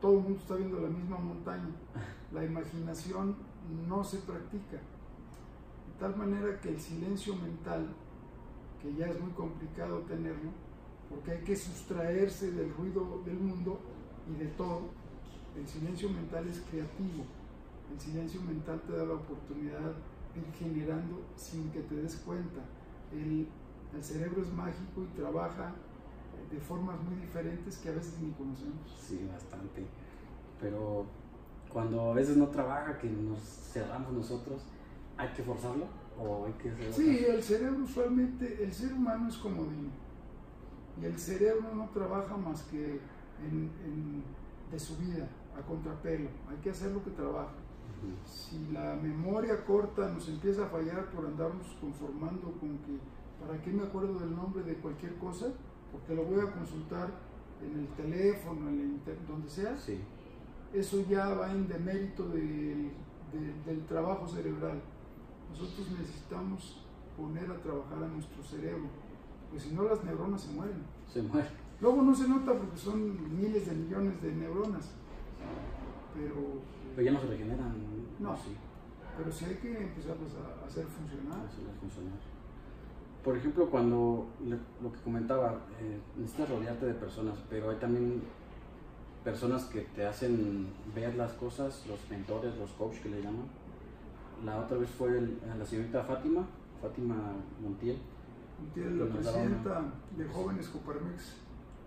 todo 0.00 0.18
el 0.18 0.24
mundo 0.24 0.38
está 0.40 0.56
viendo 0.56 0.80
la 0.80 0.88
misma 0.88 1.18
montaña. 1.18 1.68
La 2.32 2.44
imaginación 2.44 3.36
no 3.88 4.02
se 4.02 4.18
practica. 4.18 4.80
Tal 5.98 6.16
manera 6.16 6.60
que 6.60 6.70
el 6.70 6.80
silencio 6.80 7.34
mental, 7.36 7.86
que 8.82 8.94
ya 8.94 9.06
es 9.06 9.20
muy 9.20 9.32
complicado 9.32 10.00
tenerlo, 10.00 10.50
porque 11.08 11.32
hay 11.32 11.44
que 11.44 11.56
sustraerse 11.56 12.52
del 12.52 12.72
ruido 12.74 13.22
del 13.24 13.38
mundo 13.38 13.78
y 14.28 14.38
de 14.38 14.46
todo, 14.52 14.82
el 15.56 15.66
silencio 15.66 16.08
mental 16.10 16.48
es 16.48 16.60
creativo. 16.68 17.24
El 17.92 18.00
silencio 18.00 18.40
mental 18.42 18.80
te 18.86 18.96
da 18.96 19.04
la 19.04 19.14
oportunidad 19.14 19.92
de 20.34 20.40
ir 20.40 20.52
generando 20.58 21.22
sin 21.36 21.70
que 21.70 21.80
te 21.80 21.94
des 21.94 22.16
cuenta. 22.16 22.60
El, 23.12 23.46
el 23.94 24.02
cerebro 24.02 24.42
es 24.42 24.52
mágico 24.52 25.02
y 25.02 25.16
trabaja 25.16 25.74
de 26.50 26.58
formas 26.60 27.00
muy 27.02 27.14
diferentes 27.16 27.78
que 27.78 27.88
a 27.88 27.92
veces 27.92 28.18
ni 28.20 28.32
conocemos. 28.32 28.96
Sí, 28.98 29.28
bastante. 29.30 29.86
Pero 30.60 31.06
cuando 31.72 32.12
a 32.12 32.14
veces 32.14 32.36
no 32.36 32.48
trabaja, 32.48 32.98
que 32.98 33.08
nos 33.08 33.40
cerramos 33.40 34.12
nosotros, 34.12 34.62
¿hay 35.16 35.28
que 35.34 35.42
forzarlo? 35.42 35.86
¿O 36.18 36.46
hay 36.46 36.52
que 36.54 36.92
Sí, 36.92 37.24
el 37.28 37.42
cerebro 37.42 37.84
usualmente, 37.84 38.62
el 38.62 38.72
ser 38.72 38.92
humano 38.92 39.28
es 39.28 39.36
comodín. 39.36 39.90
Y 41.00 41.04
el 41.04 41.18
cerebro 41.18 41.74
no 41.74 41.88
trabaja 41.90 42.36
más 42.36 42.62
que 42.64 43.00
en, 43.42 44.22
de 44.70 44.78
su 44.78 44.96
vida, 44.96 45.28
a 45.58 45.62
contrapelo. 45.66 46.28
Hay 46.48 46.56
que 46.58 46.70
hacer 46.70 46.92
lo 46.92 47.02
que 47.02 47.10
trabaja. 47.10 47.54
Si 48.24 48.68
la 48.70 48.96
memoria 48.96 49.64
corta 49.64 50.08
nos 50.08 50.28
empieza 50.28 50.66
a 50.66 50.68
fallar 50.68 51.10
por 51.10 51.26
andarnos 51.26 51.66
conformando 51.80 52.52
con 52.60 52.78
que, 52.78 52.98
¿para 53.40 53.60
qué 53.62 53.70
me 53.70 53.84
acuerdo 53.84 54.18
del 54.18 54.36
nombre 54.36 54.62
de 54.62 54.74
cualquier 54.76 55.14
cosa? 55.16 55.46
Porque 55.90 56.14
lo 56.14 56.24
voy 56.24 56.40
a 56.40 56.52
consultar 56.52 57.08
en 57.62 57.80
el 57.80 57.88
teléfono, 57.88 58.68
en 58.68 58.80
el 58.80 58.86
internet, 58.86 59.26
donde 59.26 59.48
sea. 59.48 59.76
Sí 59.78 60.00
eso 60.74 61.04
ya 61.08 61.32
va 61.34 61.52
en 61.52 61.68
demérito 61.68 62.28
del, 62.28 62.90
del 63.64 63.86
trabajo 63.86 64.26
cerebral. 64.26 64.82
Nosotros 65.54 65.86
necesitamos 65.98 66.78
poner 67.16 67.50
a 67.50 67.60
trabajar 67.62 68.02
a 68.02 68.08
nuestro 68.08 68.42
cerebro, 68.42 68.88
pues 69.50 69.62
si 69.62 69.70
no 69.72 69.84
las 69.84 70.02
neuronas 70.02 70.42
se 70.42 70.52
mueren. 70.52 70.82
Se 71.12 71.22
mueren. 71.22 71.52
Luego 71.80 72.02
no 72.02 72.14
se 72.14 72.28
nota 72.28 72.52
porque 72.52 72.76
son 72.76 73.38
miles 73.40 73.66
de 73.66 73.74
millones 73.74 74.20
de 74.20 74.32
neuronas, 74.32 74.90
pero... 76.14 76.34
Pero 76.96 77.06
ya 77.06 77.12
no 77.12 77.20
se 77.20 77.26
regeneran. 77.26 77.74
No, 78.18 78.36
sí. 78.36 78.56
Pero 79.16 79.30
sí 79.30 79.44
hay 79.44 79.54
que 79.56 79.82
empezarlas 79.82 80.32
a 80.34 80.66
hacer 80.66 80.86
funcionar. 80.86 81.46
Hacerlas 81.46 81.76
funcionar. 81.80 82.18
Por 83.22 83.36
ejemplo, 83.36 83.70
cuando 83.70 84.26
lo 84.82 84.92
que 84.92 85.00
comentaba, 85.00 85.60
eh, 85.80 85.98
necesitas 86.16 86.50
rodearte 86.50 86.86
de 86.86 86.94
personas, 86.94 87.38
pero 87.48 87.70
hay 87.70 87.76
también 87.76 88.22
personas 89.24 89.64
que 89.64 89.80
te 89.80 90.04
hacen 90.04 90.68
ver 90.94 91.14
las 91.14 91.32
cosas, 91.32 91.86
los 91.88 91.98
mentores, 92.10 92.56
los 92.56 92.70
coaches 92.72 93.00
que 93.00 93.08
le 93.08 93.22
llaman. 93.22 93.46
La 94.44 94.58
otra 94.58 94.78
vez 94.78 94.90
fue 94.90 95.20
la 95.58 95.64
señorita 95.64 96.02
Fátima, 96.02 96.44
Fátima 96.80 97.14
Montiel. 97.62 97.98
Montiel, 98.60 98.98
la 98.98 99.06
presidenta 99.06 99.82
de 100.16 100.24
Jóvenes 100.26 100.68
Coparmex 100.68 101.36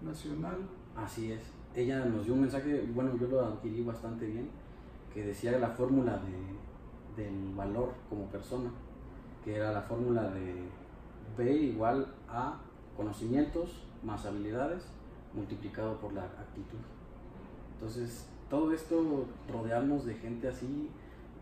Nacional. 0.01 0.57
Así 0.95 1.31
es. 1.31 1.41
Ella 1.75 2.05
nos 2.05 2.25
dio 2.25 2.33
un 2.33 2.41
mensaje, 2.41 2.89
bueno, 2.93 3.15
yo 3.17 3.27
lo 3.27 3.45
adquirí 3.45 3.83
bastante 3.83 4.25
bien, 4.25 4.49
que 5.13 5.23
decía 5.25 5.59
la 5.59 5.69
fórmula 5.69 6.19
de, 6.19 7.21
del 7.21 7.53
valor 7.55 7.93
como 8.09 8.25
persona, 8.27 8.71
que 9.43 9.55
era 9.55 9.71
la 9.71 9.81
fórmula 9.81 10.29
de 10.31 10.63
B 11.37 11.51
igual 11.51 12.07
a 12.27 12.59
conocimientos 12.95 13.83
más 14.03 14.25
habilidades 14.25 14.87
multiplicado 15.33 15.97
por 15.97 16.13
la 16.13 16.23
actitud. 16.23 16.79
Entonces, 17.73 18.27
todo 18.49 18.73
esto, 18.73 19.25
rodearnos 19.51 20.05
de 20.05 20.15
gente 20.15 20.47
así 20.47 20.89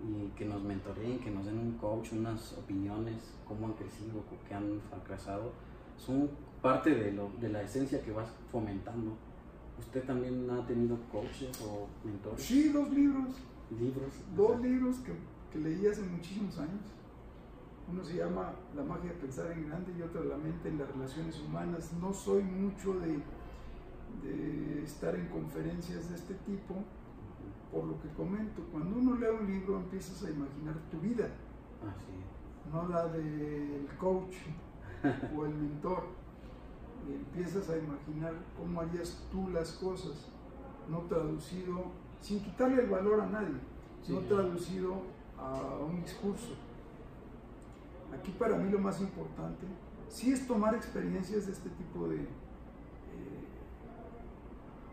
y 0.08 0.30
que 0.38 0.46
nos 0.46 0.62
mentoreen, 0.62 1.20
que 1.20 1.32
nos 1.32 1.46
den 1.46 1.58
un 1.58 1.72
coach, 1.74 2.14
unas 2.14 2.54
opiniones, 2.54 3.34
cómo 3.48 3.68
han 3.68 3.74
crecido, 3.74 4.24
qué 4.48 4.54
han 4.54 4.80
fracasado, 4.90 5.52
son 5.98 6.30
parte 6.62 6.94
de, 6.94 7.12
lo, 7.12 7.30
de 7.40 7.50
la 7.50 7.62
esencia 7.64 8.02
que 8.02 8.12
vas 8.12 8.30
fomentando. 8.52 9.16
¿Usted 9.80 10.04
también 10.04 10.50
ha 10.50 10.66
tenido 10.66 10.98
coaches 11.12 11.60
o 11.62 11.88
mentores? 12.06 12.42
Sí, 12.42 12.70
dos 12.70 12.90
libros. 12.92 13.36
¿Libros? 13.80 14.14
Dos 14.36 14.62
libros 14.62 14.98
que, 14.98 15.14
que 15.52 15.60
leí 15.60 15.86
hace 15.88 16.04
muchísimos 16.04 16.58
años. 16.60 16.82
Uno 17.92 18.04
se 18.04 18.18
llama 18.18 18.54
La 18.76 18.84
magia 18.84 19.12
de 19.12 19.18
pensar 19.18 19.52
en 19.52 19.68
grande 19.68 19.92
y 19.98 20.02
otro 20.02 20.24
La 20.24 20.38
mente 20.38 20.70
en 20.70 20.80
las 20.80 20.88
relaciones 20.90 21.40
humanas. 21.42 21.92
No 22.00 22.14
soy 22.14 22.44
mucho 22.44 22.94
de 23.00 23.20
de 24.24 24.84
estar 24.84 25.16
en 25.16 25.28
conferencias 25.28 26.10
de 26.10 26.16
este 26.16 26.34
tipo, 26.46 26.76
por 27.76 27.84
lo 27.84 28.02
que 28.02 28.08
comento, 28.14 28.64
cuando 28.72 28.96
uno 28.96 29.18
lee 29.18 29.36
un 29.38 29.48
libro 29.48 29.76
empiezas 29.76 30.24
a 30.24 30.30
imaginar 30.30 30.76
tu 30.90 30.98
vida, 31.02 31.28
no 32.72 32.88
la 32.88 33.06
del 33.10 33.86
coach 34.00 34.34
o 35.36 35.46
el 35.46 35.54
mentor, 35.54 36.06
y 37.06 37.16
empiezas 37.16 37.70
a 37.70 37.78
imaginar 37.78 38.34
cómo 38.58 38.80
harías 38.80 39.28
tú 39.30 39.50
las 39.50 39.74
cosas, 39.74 40.30
no 40.90 41.00
traducido, 41.02 41.84
sin 42.22 42.40
quitarle 42.42 42.84
el 42.84 42.90
valor 42.90 43.20
a 43.20 43.26
nadie, 43.26 43.58
no 44.08 44.20
traducido 44.20 44.94
a 45.38 45.78
un 45.86 46.02
discurso. 46.02 46.54
Aquí 48.18 48.32
para 48.40 48.56
mí 48.56 48.70
lo 48.70 48.80
más 48.80 49.02
importante 49.02 49.68
sí 50.08 50.32
es 50.32 50.48
tomar 50.48 50.76
experiencias 50.76 51.46
de 51.46 51.52
este 51.52 51.70
tipo 51.72 52.08
de, 52.08 52.26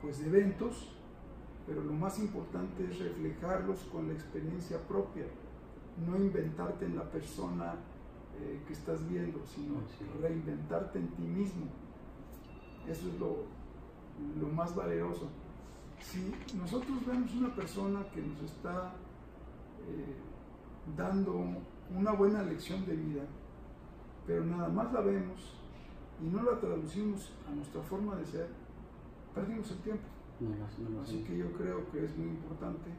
pues, 0.02 0.18
de 0.18 0.26
eventos, 0.26 0.96
pero 1.66 1.82
lo 1.82 1.92
más 1.92 2.18
importante 2.18 2.84
es 2.84 2.98
reflejarlos 2.98 3.80
con 3.92 4.08
la 4.08 4.14
experiencia 4.14 4.78
propia, 4.88 5.24
no 6.06 6.16
inventarte 6.16 6.86
en 6.86 6.96
la 6.96 7.04
persona 7.04 7.74
eh, 8.40 8.60
que 8.66 8.72
estás 8.72 9.06
viendo, 9.08 9.40
sino 9.46 9.74
reinventarte 10.20 10.98
en 10.98 11.08
ti 11.08 11.22
mismo. 11.22 11.66
Eso 12.88 13.08
es 13.08 13.20
lo, 13.20 13.44
lo 14.40 14.48
más 14.48 14.74
valeroso. 14.74 15.28
Si 16.00 16.32
nosotros 16.56 17.06
vemos 17.06 17.32
una 17.34 17.54
persona 17.54 18.04
que 18.12 18.22
nos 18.22 18.40
está 18.42 18.92
eh, 19.86 20.16
dando 20.96 21.44
una 21.96 22.12
buena 22.12 22.42
lección 22.42 22.84
de 22.86 22.96
vida, 22.96 23.22
pero 24.26 24.44
nada 24.44 24.68
más 24.68 24.92
la 24.92 25.00
vemos 25.00 25.54
y 26.20 26.26
no 26.26 26.42
la 26.42 26.58
traducimos 26.58 27.32
a 27.48 27.54
nuestra 27.54 27.82
forma 27.82 28.16
de 28.16 28.26
ser, 28.26 28.48
perdimos 29.34 29.70
el 29.70 29.78
tiempo. 29.78 30.04
Así 31.02 31.22
que 31.24 31.36
yo 31.36 31.52
creo 31.52 31.90
que 31.90 32.04
es 32.04 32.16
muy 32.16 32.28
importante 32.28 32.90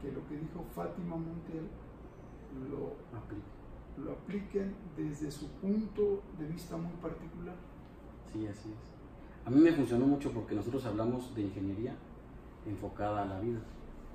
que 0.00 0.12
lo 0.12 0.26
que 0.28 0.36
dijo 0.36 0.64
Fátima 0.74 1.16
Montiel 1.16 1.68
lo, 2.70 2.94
lo 4.04 4.12
apliquen 4.12 4.74
desde 4.96 5.30
su 5.30 5.48
punto 5.60 6.22
de 6.38 6.46
vista 6.46 6.76
muy 6.76 6.92
particular. 7.02 7.54
Sí, 8.32 8.46
así 8.46 8.70
es. 8.70 9.46
A 9.46 9.50
mí 9.50 9.60
me 9.60 9.72
funcionó 9.72 10.06
mucho 10.06 10.30
porque 10.32 10.54
nosotros 10.54 10.84
hablamos 10.86 11.34
de 11.34 11.42
ingeniería 11.42 11.94
enfocada 12.66 13.22
a 13.22 13.26
la 13.26 13.40
vida. 13.40 13.60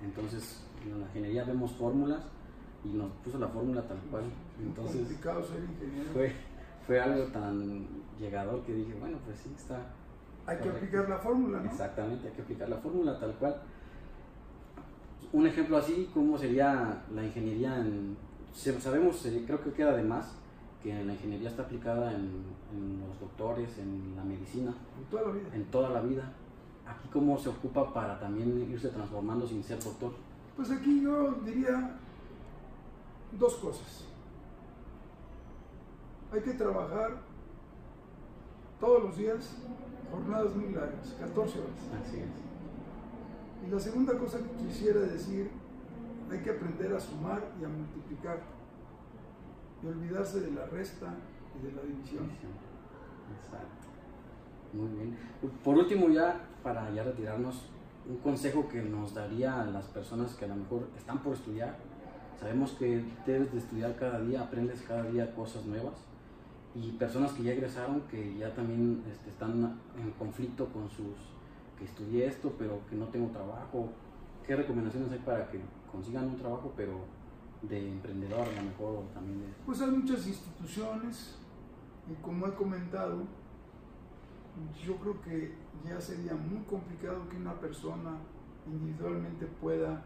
Entonces, 0.03 0.63
en 0.83 0.99
la 0.99 1.05
ingeniería 1.07 1.43
vemos 1.43 1.71
fórmulas 1.73 2.23
y 2.83 2.89
nos 2.89 3.11
puso 3.23 3.37
la 3.37 3.47
fórmula 3.47 3.81
tal 3.87 3.99
cual. 4.09 4.23
Entonces, 4.59 5.01
complicado 5.01 5.43
ser 5.43 5.63
ingeniero. 5.63 6.11
Fue, 6.13 6.33
fue 6.87 6.99
algo 6.99 7.25
tan 7.31 7.87
llegador 8.19 8.63
que 8.63 8.73
dije, 8.73 8.93
bueno, 8.99 9.17
pues 9.25 9.37
sí, 9.39 9.51
está, 9.55 9.93
hay 10.49 10.57
que 10.57 10.69
aplicar 10.69 11.07
la 11.07 11.17
fórmula, 11.17 11.59
¿no? 11.59 11.69
Exactamente, 11.69 12.27
hay 12.27 12.33
que 12.33 12.41
aplicar 12.41 12.69
la 12.69 12.77
fórmula 12.77 13.19
tal 13.19 13.33
cual. 13.35 13.61
Un 15.31 15.45
ejemplo 15.45 15.77
así, 15.77 16.09
¿cómo 16.11 16.37
sería 16.37 17.03
la 17.13 17.23
ingeniería 17.23 17.77
en... 17.77 18.17
Sabemos, 18.53 19.23
eh, 19.27 19.43
creo 19.45 19.61
que 19.61 19.71
queda 19.73 19.95
de 19.95 20.01
más, 20.01 20.33
que 20.81 21.03
la 21.03 21.13
ingeniería 21.13 21.49
está 21.49 21.63
aplicada 21.63 22.11
en, 22.13 22.43
los 22.99 23.19
doctores, 23.19 23.77
en 23.77 24.15
la 24.15 24.23
medicina. 24.23 24.73
En 24.97 25.05
toda 25.05 25.27
la 25.27 25.31
vida. 25.31 25.49
En 25.53 25.65
toda 25.65 25.89
la 25.89 26.01
vida. 26.01 26.33
Aquí 26.87 27.07
cómo 27.13 27.37
se 27.37 27.49
ocupa 27.49 27.93
para 27.93 28.19
también 28.19 28.67
irse 28.71 28.89
transformando 28.89 29.47
sin 29.47 29.63
ser 29.63 29.81
doctor. 29.83 30.13
Pues 30.55 30.71
aquí 30.71 31.03
yo 31.03 31.33
diría 31.45 31.95
dos 33.37 33.55
cosas. 33.55 34.05
Hay 36.33 36.41
que 36.41 36.53
trabajar 36.53 37.17
todos 38.79 39.03
los 39.03 39.17
días 39.17 39.57
jornadas 40.11 40.55
muy 40.55 40.73
largas, 40.73 41.15
14 41.19 41.59
horas. 41.59 41.71
Así 42.01 42.17
es. 42.17 43.67
Y 43.67 43.71
la 43.71 43.79
segunda 43.79 44.17
cosa 44.17 44.39
que 44.39 44.65
quisiera 44.65 45.01
decir, 45.01 45.49
hay 46.31 46.39
que 46.39 46.51
aprender 46.51 46.93
a 46.93 46.99
sumar 46.99 47.43
y 47.59 47.65
a 47.65 47.67
multiplicar. 47.67 48.39
y 49.81 49.87
olvidarse 49.87 50.41
de 50.41 50.51
la 50.51 50.65
resta 50.65 51.07
y 51.57 51.65
de 51.65 51.71
la 51.71 51.81
división. 51.81 52.25
Exacto. 53.37 53.87
Muy 54.73 54.89
bien. 54.89 55.17
Por 55.63 55.77
último, 55.77 56.09
ya 56.09 56.41
para 56.61 56.91
ya 56.91 57.03
retirarnos, 57.03 57.69
un 58.09 58.17
consejo 58.17 58.67
que 58.67 58.81
nos 58.81 59.13
daría 59.13 59.61
a 59.61 59.65
las 59.65 59.85
personas 59.85 60.35
que 60.35 60.45
a 60.45 60.47
lo 60.49 60.57
mejor 60.57 60.87
están 60.97 61.19
por 61.19 61.33
estudiar. 61.33 61.77
Sabemos 62.39 62.71
que 62.71 63.05
debes 63.25 63.51
de 63.51 63.59
estudiar 63.59 63.95
cada 63.95 64.19
día, 64.19 64.41
aprendes 64.41 64.81
cada 64.81 65.03
día 65.03 65.33
cosas 65.35 65.65
nuevas. 65.65 66.08
Y 66.75 66.91
personas 66.93 67.31
que 67.33 67.43
ya 67.43 67.53
egresaron, 67.53 68.01
que 68.01 68.37
ya 68.37 68.53
también 68.53 69.03
este, 69.11 69.29
están 69.29 69.79
en 69.97 70.11
conflicto 70.11 70.67
con 70.67 70.89
sus, 70.89 71.15
que 71.77 71.85
estudié 71.85 72.27
esto, 72.27 72.53
pero 72.57 72.81
que 72.89 72.95
no 72.95 73.05
tengo 73.07 73.27
trabajo. 73.29 73.89
¿Qué 74.45 74.55
recomendaciones 74.55 75.11
hay 75.11 75.19
para 75.19 75.49
que 75.49 75.59
consigan 75.91 76.25
un 76.25 76.37
trabajo, 76.37 76.71
pero 76.75 76.99
de 77.61 77.89
emprendedor 77.89 78.47
a 78.47 78.61
lo 78.61 78.69
mejor 78.69 79.03
también? 79.13 79.53
Pues 79.65 79.81
hay 79.81 79.91
muchas 79.91 80.27
instituciones, 80.27 81.37
y 82.09 82.13
como 82.21 82.47
he 82.47 82.53
comentado, 82.53 83.23
yo 84.83 84.95
creo 84.97 85.21
que 85.21 85.53
ya 85.85 85.99
sería 85.99 86.33
muy 86.33 86.61
complicado 86.63 87.27
que 87.29 87.37
una 87.37 87.53
persona 87.59 88.17
individualmente 88.65 89.45
pueda 89.45 90.03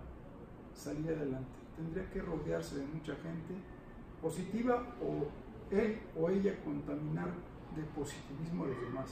salir 0.73 1.07
adelante. 1.09 1.59
Tendría 1.75 2.09
que 2.09 2.21
rodearse 2.21 2.79
de 2.79 2.85
mucha 2.85 3.15
gente 3.15 3.55
positiva 4.21 4.85
o 5.01 5.27
él 5.73 5.99
o 6.19 6.29
ella 6.29 6.55
contaminar 6.63 7.29
de 7.75 7.83
positivismo 7.95 8.65
a 8.65 8.67
los 8.67 8.81
demás. 8.81 9.09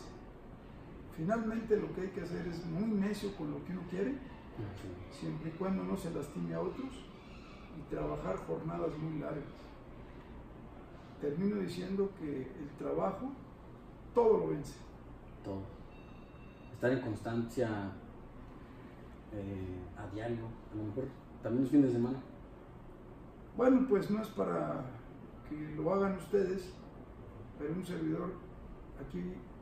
Finalmente 1.16 1.78
lo 1.78 1.94
que 1.94 2.02
hay 2.02 2.08
que 2.10 2.22
hacer 2.22 2.48
es 2.48 2.66
muy 2.66 2.90
necio 2.90 3.36
con 3.36 3.52
lo 3.52 3.64
que 3.66 3.74
uno 3.74 3.82
quiere, 3.90 4.16
siempre 5.12 5.50
y 5.50 5.58
cuando 5.58 5.84
no 5.84 5.98
se 5.98 6.12
lastime 6.12 6.54
a 6.54 6.62
otros 6.62 7.06
y 7.78 7.94
trabajar 7.94 8.38
jornadas 8.38 8.98
muy 8.98 9.20
largas. 9.20 9.44
Termino 11.20 11.58
diciendo 11.58 12.10
que 12.20 12.42
el 12.42 12.70
trabajo 12.78 13.32
todo 14.14 14.38
lo 14.40 14.48
vence 14.50 14.74
todo. 15.44 15.62
Estar 16.74 16.92
en 16.92 17.02
constancia 17.02 17.92
eh, 19.32 19.80
a 19.98 20.14
diario, 20.14 20.46
a 20.72 20.76
lo 20.76 20.84
mejor 20.84 21.06
también 21.44 21.64
los 21.64 21.72
fines 21.72 21.88
de 21.88 21.94
semana. 21.94 22.18
Bueno, 23.56 23.86
pues 23.88 24.10
no 24.10 24.22
es 24.22 24.28
para 24.30 24.84
que 25.58 25.76
lo 25.76 25.94
hagan 25.94 26.18
ustedes, 26.18 26.74
pero 27.60 27.74
un 27.74 27.86
servidor 27.86 28.34
aquí 29.00 29.20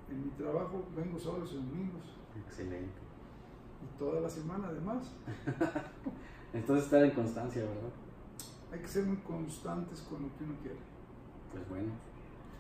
en 0.10 0.26
mi 0.26 0.30
trabajo 0.32 0.86
vengo 0.96 1.20
solo 1.20 1.40
los 1.40 1.54
domingos. 1.54 2.18
Excelente. 2.46 3.00
Y 3.82 3.98
toda 3.98 4.22
la 4.22 4.30
semana 4.30 4.68
además. 4.68 5.12
Entonces 6.54 6.86
estar 6.86 7.04
en 7.04 7.12
constancia, 7.12 7.62
¿verdad? 7.62 7.92
Hay 8.72 8.80
que 8.80 8.88
ser 8.88 9.06
muy 9.06 9.18
constantes 9.18 10.02
con 10.02 10.22
lo 10.24 10.28
que 10.38 10.44
uno 10.44 10.54
quiere. 10.62 10.78
Pues 11.52 11.68
bueno, 11.70 11.92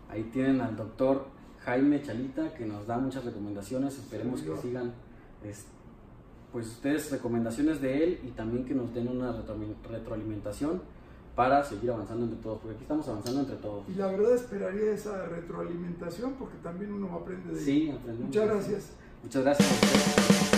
ahí 0.09 0.23
tienen 0.31 0.61
al 0.61 0.75
doctor 0.75 1.27
Jaime 1.59 2.01
Chalita, 2.01 2.53
que 2.53 2.65
nos 2.65 2.87
da 2.87 2.97
muchas 2.97 3.25
recomendaciones. 3.25 3.97
Esperemos 3.97 4.41
que 4.41 4.55
sigan 4.57 4.93
pues 6.51 6.67
ustedes 6.67 7.11
recomendaciones 7.11 7.79
de 7.81 8.03
él 8.03 8.19
y 8.23 8.31
también 8.31 8.65
que 8.65 8.73
nos 8.73 8.93
den 8.93 9.07
una 9.07 9.31
retroalimentación 9.31 10.81
para 11.39 11.63
seguir 11.63 11.89
avanzando 11.89 12.25
entre 12.25 12.37
todos, 12.39 12.59
porque 12.59 12.75
aquí 12.75 12.83
estamos 12.83 13.07
avanzando 13.07 13.39
entre 13.39 13.55
todos. 13.55 13.87
Y 13.87 13.93
la 13.93 14.07
verdad 14.07 14.35
esperaría 14.35 14.91
esa 14.91 15.25
retroalimentación 15.25 16.33
porque 16.33 16.57
también 16.61 16.91
uno 16.91 17.15
aprende 17.15 17.53
de 17.53 17.61
Sí, 17.61 17.89
aprendemos. 17.89 18.27
Muchas 18.27 18.45
gracias. 18.45 18.89
Muchas 19.23 19.43
gracias 19.43 20.48